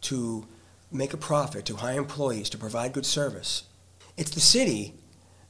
to 0.00 0.46
make 0.90 1.12
a 1.12 1.18
profit, 1.18 1.66
to 1.66 1.76
hire 1.76 1.98
employees, 1.98 2.48
to 2.50 2.58
provide 2.58 2.94
good 2.94 3.06
service. 3.06 3.64
It's 4.16 4.30
the 4.30 4.40
city 4.40 4.94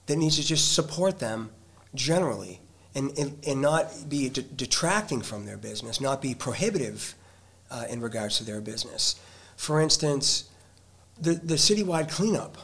that 0.07 0.17
needs 0.17 0.37
to 0.37 0.45
just 0.45 0.75
support 0.75 1.19
them 1.19 1.51
generally 1.95 2.61
and, 2.95 3.17
and, 3.19 3.39
and 3.47 3.61
not 3.61 4.09
be 4.09 4.29
de- 4.29 4.43
detracting 4.43 5.21
from 5.21 5.47
their 5.47 5.57
business, 5.57 6.01
not 6.01 6.23
be 6.23 6.35
prohibitive 6.35 7.15
uh, 7.71 7.85
in 7.89 8.01
regards 8.01 8.39
to 8.39 8.45
their 8.45 8.61
business. 8.61 9.17
For 9.57 9.81
instance, 9.81 10.49
the, 11.21 11.35
the 11.35 11.55
citywide 11.55 12.11
cleanup, 12.11 12.57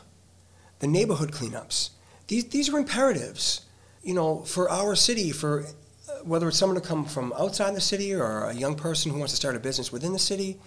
the 0.78 0.86
neighborhood 0.86 1.32
cleanups, 1.32 1.90
these, 2.28 2.44
these 2.46 2.72
are 2.72 2.78
imperatives, 2.78 3.62
you 4.02 4.14
know, 4.14 4.40
for 4.42 4.70
our 4.70 4.94
city, 4.94 5.32
for 5.32 5.64
uh, 6.08 6.12
whether 6.24 6.48
it's 6.48 6.58
someone 6.58 6.80
to 6.80 6.86
come 6.86 7.04
from 7.04 7.32
outside 7.38 7.74
the 7.74 7.80
city 7.80 8.14
or 8.14 8.44
a 8.44 8.54
young 8.54 8.74
person 8.74 9.12
who 9.12 9.18
wants 9.18 9.32
to 9.32 9.36
start 9.36 9.56
a 9.56 9.60
business 9.60 9.92
within 9.92 10.12
the 10.12 10.18
city, 10.18 10.58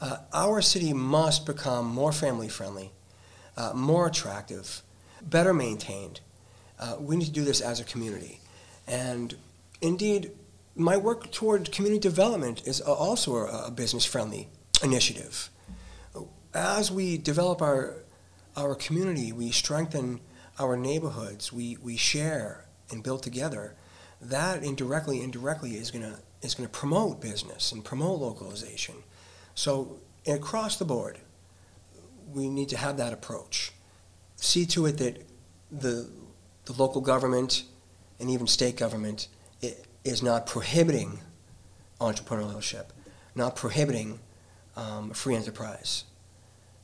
uh, 0.00 0.18
our 0.32 0.60
city 0.60 0.92
must 0.92 1.46
become 1.46 1.86
more 1.86 2.12
family 2.12 2.48
friendly 2.48 2.92
uh, 3.58 3.72
more 3.74 4.06
attractive, 4.06 4.82
better 5.20 5.52
maintained. 5.52 6.20
Uh, 6.78 6.96
we 7.00 7.16
need 7.16 7.26
to 7.26 7.32
do 7.32 7.44
this 7.44 7.60
as 7.60 7.80
a 7.80 7.84
community. 7.84 8.40
And 8.86 9.36
indeed, 9.82 10.30
my 10.76 10.96
work 10.96 11.32
toward 11.32 11.72
community 11.72 12.00
development 12.00 12.66
is 12.66 12.80
also 12.80 13.34
a, 13.34 13.66
a 13.66 13.70
business 13.70 14.04
friendly 14.04 14.48
initiative. 14.82 15.50
As 16.54 16.90
we 16.90 17.18
develop 17.18 17.60
our, 17.60 17.96
our 18.56 18.76
community, 18.76 19.32
we 19.32 19.50
strengthen 19.50 20.20
our 20.58 20.76
neighborhoods, 20.76 21.52
we, 21.52 21.76
we 21.82 21.96
share 21.96 22.64
and 22.90 23.02
build 23.02 23.24
together. 23.24 23.74
That 24.20 24.62
indirectly, 24.62 25.20
indirectly 25.20 25.72
is 25.72 25.90
going 25.90 26.04
to 26.04 26.18
is 26.40 26.54
going 26.54 26.68
to 26.68 26.72
promote 26.72 27.20
business 27.20 27.72
and 27.72 27.84
promote 27.84 28.20
localization. 28.20 28.94
So 29.56 29.98
across 30.24 30.76
the 30.76 30.84
board, 30.84 31.18
we 32.34 32.48
need 32.48 32.68
to 32.70 32.76
have 32.76 32.96
that 32.96 33.12
approach. 33.12 33.72
See 34.36 34.66
to 34.66 34.86
it 34.86 34.98
that 34.98 35.26
the, 35.70 36.08
the 36.64 36.72
local 36.72 37.00
government 37.00 37.64
and 38.20 38.30
even 38.30 38.46
state 38.46 38.76
government 38.76 39.28
is 40.04 40.22
not 40.22 40.46
prohibiting 40.46 41.20
entrepreneurship, 42.00 42.86
not 43.34 43.56
prohibiting 43.56 44.20
um, 44.76 45.10
free 45.10 45.34
enterprise. 45.34 46.04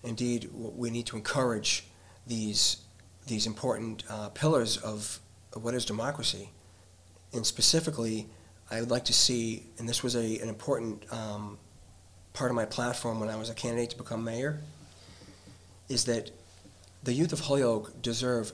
Indeed, 0.02 0.50
we 0.52 0.90
need 0.90 1.06
to 1.06 1.16
encourage 1.16 1.86
these, 2.26 2.78
these 3.26 3.46
important 3.46 4.04
uh, 4.10 4.28
pillars 4.30 4.76
of, 4.76 5.20
what 5.54 5.72
is 5.74 5.84
democracy. 5.84 6.50
And 7.32 7.46
specifically, 7.46 8.26
I 8.70 8.80
would 8.80 8.90
like 8.90 9.04
to 9.04 9.12
see, 9.12 9.66
and 9.78 9.88
this 9.88 10.02
was 10.02 10.16
a, 10.16 10.38
an 10.40 10.48
important 10.48 11.04
um, 11.12 11.58
part 12.32 12.50
of 12.50 12.56
my 12.56 12.64
platform 12.64 13.20
when 13.20 13.28
I 13.28 13.36
was 13.36 13.50
a 13.50 13.54
candidate 13.54 13.90
to 13.90 13.96
become 13.96 14.24
mayor, 14.24 14.60
is 15.88 16.04
that 16.04 16.30
the 17.02 17.12
youth 17.12 17.32
of 17.32 17.40
Holyoke 17.40 18.00
deserve 18.02 18.52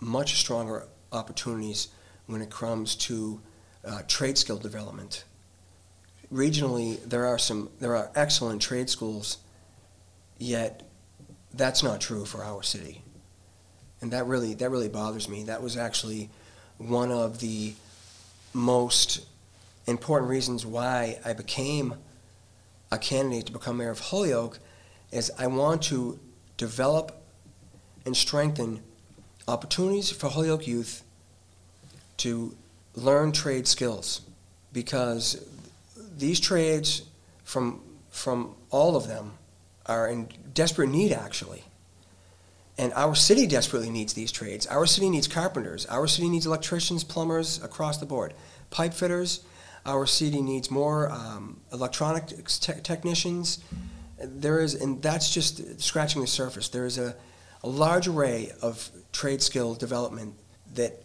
much 0.00 0.40
stronger 0.40 0.88
opportunities 1.12 1.88
when 2.26 2.42
it 2.42 2.50
comes 2.50 2.94
to 2.94 3.40
uh, 3.84 4.02
trade 4.08 4.38
skill 4.38 4.58
development. 4.58 5.24
Regionally, 6.32 7.02
there 7.04 7.26
are 7.26 7.38
some 7.38 7.70
there 7.80 7.96
are 7.96 8.10
excellent 8.14 8.62
trade 8.62 8.88
schools, 8.88 9.38
yet 10.38 10.88
that's 11.52 11.82
not 11.82 12.00
true 12.00 12.24
for 12.24 12.44
our 12.44 12.62
city, 12.62 13.02
and 14.00 14.12
that 14.12 14.26
really 14.26 14.54
that 14.54 14.70
really 14.70 14.88
bothers 14.88 15.28
me. 15.28 15.44
That 15.44 15.62
was 15.62 15.76
actually 15.76 16.30
one 16.78 17.10
of 17.10 17.40
the 17.40 17.74
most 18.52 19.26
important 19.86 20.30
reasons 20.30 20.64
why 20.64 21.18
I 21.24 21.32
became 21.32 21.94
a 22.92 22.98
candidate 22.98 23.46
to 23.46 23.52
become 23.52 23.76
mayor 23.76 23.90
of 23.90 23.98
Holyoke, 23.98 24.58
is 25.12 25.30
I 25.38 25.48
want 25.48 25.82
to 25.84 26.18
develop 26.60 27.16
and 28.04 28.14
strengthen 28.14 28.82
opportunities 29.48 30.10
for 30.10 30.28
Holyoke 30.28 30.66
youth 30.66 31.02
to 32.18 32.54
learn 32.94 33.32
trade 33.32 33.66
skills. 33.66 34.20
Because 34.70 35.42
these 36.18 36.38
trades 36.38 37.02
from 37.44 37.80
from 38.10 38.54
all 38.70 38.94
of 38.94 39.08
them 39.08 39.32
are 39.86 40.06
in 40.06 40.28
desperate 40.52 40.90
need 40.90 41.12
actually. 41.12 41.64
And 42.76 42.92
our 42.92 43.14
city 43.14 43.46
desperately 43.46 43.88
needs 43.88 44.12
these 44.12 44.30
trades. 44.30 44.66
Our 44.66 44.86
city 44.86 45.08
needs 45.08 45.28
carpenters. 45.28 45.86
Our 45.86 46.06
city 46.06 46.28
needs 46.28 46.44
electricians 46.44 47.04
plumbers 47.04 47.62
across 47.62 47.96
the 47.98 48.06
board. 48.06 48.34
Pipe 48.68 48.92
fitters. 48.92 49.44
Our 49.86 50.06
city 50.06 50.42
needs 50.42 50.70
more 50.70 51.10
um, 51.10 51.60
electronic 51.72 52.26
te- 52.26 52.80
technicians 52.82 53.64
there 54.20 54.60
is, 54.60 54.74
and 54.74 55.02
that's 55.02 55.32
just 55.32 55.80
scratching 55.80 56.20
the 56.20 56.26
surface. 56.26 56.68
There 56.68 56.86
is 56.86 56.98
a, 56.98 57.14
a 57.62 57.68
large 57.68 58.08
array 58.08 58.52
of 58.62 58.90
trade 59.12 59.42
skill 59.42 59.74
development 59.74 60.34
that 60.74 61.02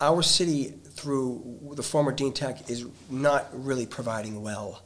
our 0.00 0.22
city, 0.22 0.74
through 0.90 1.74
the 1.74 1.82
former 1.82 2.12
Dean 2.12 2.32
Tech, 2.32 2.70
is 2.70 2.86
not 3.10 3.48
really 3.52 3.86
providing 3.86 4.42
well. 4.42 4.82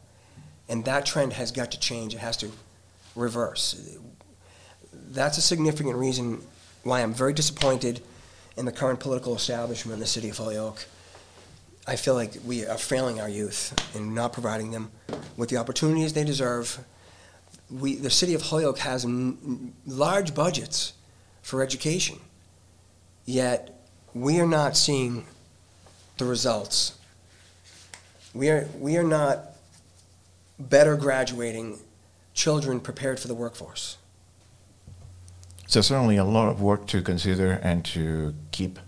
And 0.68 0.84
that 0.84 1.06
trend 1.06 1.32
has 1.32 1.50
got 1.50 1.72
to 1.72 1.80
change. 1.80 2.14
It 2.14 2.18
has 2.18 2.36
to 2.38 2.50
reverse. 3.14 3.96
that's 5.10 5.38
a 5.38 5.42
significant 5.42 5.96
reason 5.96 6.42
why 6.84 7.02
I'm 7.02 7.14
very 7.14 7.32
disappointed 7.32 8.00
in 8.56 8.64
the 8.64 8.72
current 8.72 9.00
political 9.00 9.34
establishment 9.34 9.94
in 9.94 10.00
the 10.00 10.06
city 10.06 10.28
of 10.28 10.36
Holyoke. 10.36 10.86
I 11.86 11.96
feel 11.96 12.14
like 12.14 12.36
we 12.44 12.66
are 12.66 12.76
failing 12.76 13.20
our 13.20 13.28
youth 13.28 13.74
in 13.94 14.14
not 14.14 14.32
providing 14.32 14.72
them 14.72 14.90
with 15.36 15.48
the 15.48 15.56
opportunities 15.56 16.12
they 16.12 16.24
deserve. 16.24 16.84
We, 17.70 17.96
the 17.96 18.10
city 18.10 18.34
of 18.34 18.42
Holyoke 18.42 18.78
has 18.78 19.04
m- 19.04 19.74
large 19.86 20.34
budgets 20.34 20.94
for 21.42 21.62
education, 21.62 22.18
yet 23.24 23.84
we 24.14 24.40
are 24.40 24.46
not 24.46 24.76
seeing 24.76 25.26
the 26.16 26.24
results. 26.24 26.98
We 28.34 28.48
are, 28.50 28.68
we 28.78 28.96
are 28.96 29.02
not 29.02 29.52
better 30.58 30.96
graduating 30.96 31.78
children 32.34 32.80
prepared 32.80 33.20
for 33.20 33.28
the 33.28 33.34
workforce. 33.34 33.96
So 35.66 35.80
certainly 35.82 36.16
a 36.16 36.24
lot 36.24 36.48
of 36.48 36.62
work 36.62 36.86
to 36.88 37.02
consider 37.02 37.52
and 37.62 37.84
to 37.86 38.34
keep 38.52 38.78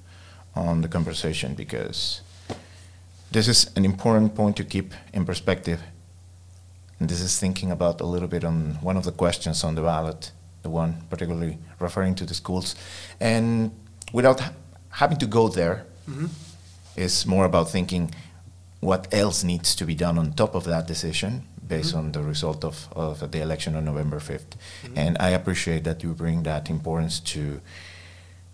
on 0.54 0.80
the 0.80 0.88
conversation 0.88 1.54
because 1.54 2.22
this 3.30 3.48
is 3.48 3.70
an 3.76 3.84
important 3.84 4.34
point 4.34 4.56
to 4.56 4.64
keep 4.64 4.94
in 5.12 5.24
perspective. 5.24 5.80
And 7.00 7.08
this 7.08 7.20
is 7.22 7.40
thinking 7.40 7.70
about 7.70 8.00
a 8.02 8.06
little 8.06 8.28
bit 8.28 8.44
on 8.44 8.78
one 8.82 8.96
of 8.96 9.04
the 9.04 9.12
questions 9.12 9.64
on 9.64 9.74
the 9.74 9.82
ballot, 9.82 10.32
the 10.62 10.68
one 10.68 11.02
particularly 11.08 11.58
referring 11.78 12.14
to 12.16 12.26
the 12.26 12.34
schools. 12.34 12.76
And 13.18 13.72
without 14.12 14.42
having 14.90 15.18
to 15.18 15.26
go 15.26 15.48
there, 15.48 15.86
mm-hmm. 16.08 16.26
it's 16.96 17.24
more 17.24 17.46
about 17.46 17.70
thinking 17.70 18.14
what 18.80 19.12
else 19.12 19.42
needs 19.42 19.74
to 19.76 19.84
be 19.86 19.94
done 19.94 20.18
on 20.18 20.34
top 20.34 20.54
of 20.54 20.64
that 20.64 20.86
decision 20.86 21.46
based 21.66 21.90
mm-hmm. 21.90 21.98
on 21.98 22.12
the 22.12 22.22
result 22.22 22.64
of, 22.64 22.88
of 22.92 23.30
the 23.30 23.40
election 23.40 23.74
on 23.76 23.86
November 23.86 24.18
5th. 24.18 24.52
Mm-hmm. 24.82 24.98
And 24.98 25.16
I 25.18 25.30
appreciate 25.30 25.84
that 25.84 26.02
you 26.02 26.12
bring 26.12 26.42
that 26.42 26.68
importance 26.68 27.18
to 27.20 27.62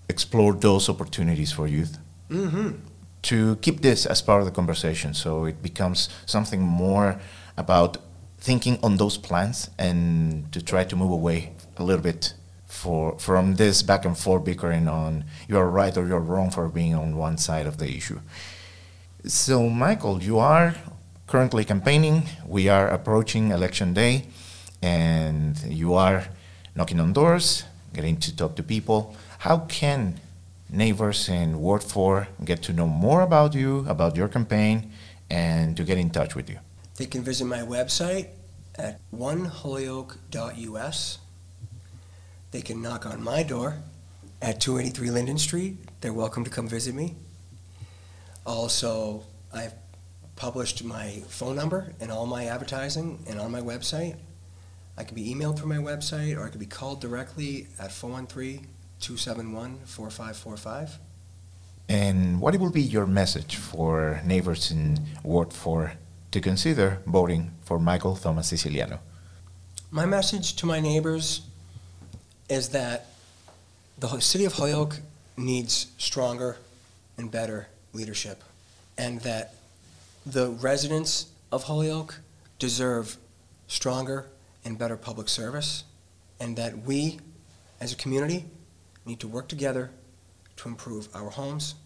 explore 0.08 0.52
those 0.52 0.88
opportunities 0.88 1.50
for 1.50 1.66
youth. 1.66 1.98
Mm-hmm. 2.30 2.70
To 3.22 3.56
keep 3.56 3.80
this 3.80 4.06
as 4.06 4.22
part 4.22 4.40
of 4.40 4.46
the 4.46 4.52
conversation 4.52 5.14
so 5.14 5.46
it 5.46 5.60
becomes 5.62 6.08
something 6.26 6.60
more 6.60 7.18
about 7.56 7.96
thinking 8.38 8.78
on 8.82 8.96
those 8.96 9.16
plans 9.16 9.70
and 9.78 10.50
to 10.52 10.62
try 10.62 10.84
to 10.84 10.96
move 10.96 11.10
away 11.10 11.52
a 11.76 11.82
little 11.82 12.02
bit 12.02 12.34
for 12.66 13.18
from 13.18 13.54
this 13.54 13.82
back 13.82 14.04
and 14.04 14.18
forth 14.18 14.44
bickering 14.44 14.86
on 14.88 15.24
you're 15.48 15.66
right 15.66 15.96
or 15.96 16.06
you're 16.06 16.20
wrong 16.20 16.50
for 16.50 16.68
being 16.68 16.94
on 16.94 17.16
one 17.16 17.38
side 17.38 17.66
of 17.66 17.78
the 17.78 17.88
issue. 17.88 18.20
So, 19.24 19.68
Michael, 19.68 20.22
you 20.22 20.38
are 20.38 20.76
currently 21.26 21.64
campaigning. 21.64 22.28
We 22.46 22.68
are 22.68 22.88
approaching 22.88 23.50
election 23.50 23.92
day, 23.92 24.26
and 24.80 25.58
you 25.66 25.94
are 25.94 26.28
knocking 26.76 27.00
on 27.00 27.12
doors, 27.12 27.64
getting 27.92 28.18
to 28.18 28.36
talk 28.36 28.54
to 28.56 28.62
people. 28.62 29.16
How 29.38 29.58
can 29.66 30.20
neighbors 30.70 31.28
in 31.28 31.58
Ward 31.58 31.82
4 31.82 32.28
get 32.44 32.62
to 32.64 32.72
know 32.72 32.86
more 32.86 33.22
about 33.22 33.54
you, 33.54 33.84
about 33.88 34.16
your 34.16 34.28
campaign, 34.28 34.92
and 35.28 35.76
to 35.76 35.82
get 35.82 35.98
in 35.98 36.10
touch 36.10 36.36
with 36.36 36.48
you? 36.48 36.58
They 36.96 37.06
can 37.06 37.22
visit 37.22 37.44
my 37.44 37.58
website 37.58 38.28
at 38.76 39.00
oneholyoke.us. 39.14 41.18
They 42.50 42.62
can 42.62 42.80
knock 42.80 43.06
on 43.06 43.22
my 43.22 43.42
door 43.42 43.76
at 44.40 44.60
283 44.60 45.10
Linden 45.10 45.38
Street. 45.38 45.76
They're 46.00 46.12
welcome 46.12 46.44
to 46.44 46.50
come 46.50 46.68
visit 46.68 46.94
me. 46.94 47.16
Also, 48.46 49.24
I've 49.52 49.74
published 50.36 50.84
my 50.84 51.22
phone 51.28 51.56
number 51.56 51.92
and 52.00 52.10
all 52.10 52.26
my 52.26 52.46
advertising 52.46 53.24
and 53.28 53.40
on 53.40 53.50
my 53.50 53.60
website. 53.60 54.16
I 54.96 55.04
can 55.04 55.14
be 55.14 55.34
emailed 55.34 55.58
through 55.58 55.68
my 55.68 55.76
website 55.76 56.38
or 56.38 56.46
I 56.46 56.50
can 56.50 56.58
be 56.58 56.66
called 56.66 57.00
directly 57.00 57.66
at 57.78 57.92
413 57.92 58.66
271 59.00 59.80
4545. 59.84 60.98
And 61.88 62.40
what 62.40 62.58
will 62.58 62.70
be 62.70 62.82
your 62.82 63.06
message 63.06 63.56
for 63.56 64.20
neighbors 64.24 64.70
in 64.70 64.98
Ward 65.22 65.52
4 65.52 65.92
to 66.36 66.40
consider 66.42 66.98
voting 67.06 67.50
for 67.62 67.78
Michael 67.78 68.14
Thomas 68.14 68.48
Siciliano? 68.48 68.98
My 69.90 70.04
message 70.04 70.54
to 70.56 70.66
my 70.66 70.80
neighbors 70.80 71.40
is 72.50 72.68
that 72.70 73.06
the 73.98 74.20
city 74.20 74.44
of 74.44 74.52
Holyoke 74.52 74.98
needs 75.38 75.86
stronger 75.96 76.58
and 77.16 77.30
better 77.30 77.68
leadership, 77.94 78.44
and 78.98 79.22
that 79.22 79.54
the 80.26 80.50
residents 80.50 81.30
of 81.50 81.62
Holyoke 81.64 82.20
deserve 82.58 83.16
stronger 83.66 84.26
and 84.62 84.78
better 84.78 84.98
public 84.98 85.30
service, 85.30 85.84
and 86.38 86.54
that 86.58 86.80
we, 86.80 87.18
as 87.80 87.94
a 87.94 87.96
community, 87.96 88.44
need 89.06 89.20
to 89.20 89.28
work 89.28 89.48
together 89.48 89.90
to 90.56 90.68
improve 90.68 91.08
our 91.14 91.30
homes 91.30 91.76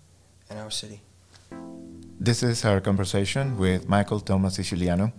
and 0.49 0.59
our 0.59 0.73
city. 0.73 1.03
This 2.23 2.43
is 2.43 2.67
our 2.67 2.83
conversation 2.83 3.57
with 3.57 3.89
Michael 3.89 4.21
Thomas 4.21 4.57
Siciliano, 4.57 5.11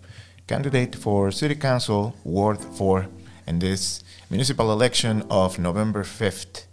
candidate 0.46 0.96
for 0.96 1.32
City 1.32 1.56
Council 1.56 2.16
Ward 2.24 2.60
4 2.60 3.08
in 3.48 3.58
this 3.58 4.04
municipal 4.30 4.72
election 4.72 5.24
of 5.28 5.58
November 5.58 6.04
5th. 6.04 6.66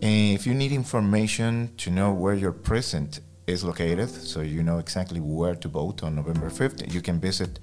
If 0.00 0.46
you 0.46 0.54
need 0.54 0.70
information 0.70 1.72
to 1.78 1.90
know 1.90 2.12
where 2.12 2.34
your 2.34 2.52
precinct 2.52 3.18
is 3.48 3.64
located, 3.64 4.10
so 4.10 4.42
you 4.42 4.62
know 4.62 4.78
exactly 4.78 5.18
where 5.18 5.56
to 5.56 5.66
vote 5.66 6.04
on 6.04 6.14
November 6.14 6.50
5th. 6.50 6.94
You 6.94 7.00
can 7.00 7.18
visit 7.18 7.58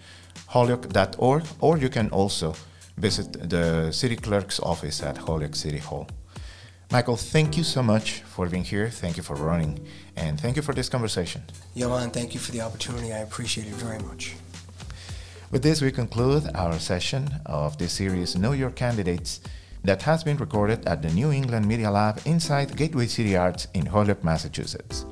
holyoke.org 0.49 1.45
or 1.61 1.77
you 1.77 1.87
can 1.87 2.09
also 2.09 2.55
visit 2.97 3.49
the 3.49 3.89
city 3.93 4.17
clerk's 4.17 4.59
office 4.59 5.01
at 5.01 5.15
Holyoke 5.15 5.55
City 5.55 5.77
Hall. 5.77 6.09
Michael, 6.91 7.17
thank 7.17 7.57
you 7.57 7.63
so 7.63 7.81
much 7.81 8.21
for 8.21 8.47
being 8.47 8.63
here. 8.63 8.89
Thank 8.89 9.17
you 9.17 9.23
for 9.23 9.35
running, 9.35 9.85
and 10.15 10.39
thank 10.39 10.55
you 10.55 10.61
for 10.61 10.73
this 10.73 10.87
conversation. 10.87 11.43
Johan, 11.73 12.11
thank 12.11 12.33
you 12.33 12.39
for 12.39 12.51
the 12.51 12.61
opportunity. 12.61 13.11
I 13.11 13.19
appreciate 13.19 13.67
it 13.67 13.73
very 13.73 13.99
much. 13.99 14.35
With 15.51 15.63
this, 15.63 15.81
we 15.81 15.91
conclude 15.91 16.49
our 16.55 16.79
session 16.79 17.29
of 17.45 17.77
this 17.77 17.93
series, 17.93 18.35
Know 18.35 18.51
Your 18.51 18.71
Candidates, 18.71 19.41
that 19.83 20.03
has 20.03 20.23
been 20.23 20.37
recorded 20.37 20.85
at 20.87 21.01
the 21.01 21.09
New 21.09 21.31
England 21.31 21.67
Media 21.67 21.91
Lab 21.91 22.21
inside 22.25 22.75
Gateway 22.75 23.07
City 23.07 23.35
Arts 23.35 23.67
in 23.73 23.85
Holyoke, 23.85 24.23
Massachusetts. 24.23 25.05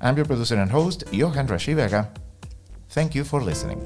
I'm 0.00 0.16
your 0.16 0.26
producer 0.26 0.56
and 0.56 0.70
host, 0.70 1.04
Johan 1.12 1.46
Rashi 1.48 1.74
Vega. 1.74 2.12
Thank 2.88 3.14
you 3.14 3.24
for 3.24 3.40
listening. 3.40 3.80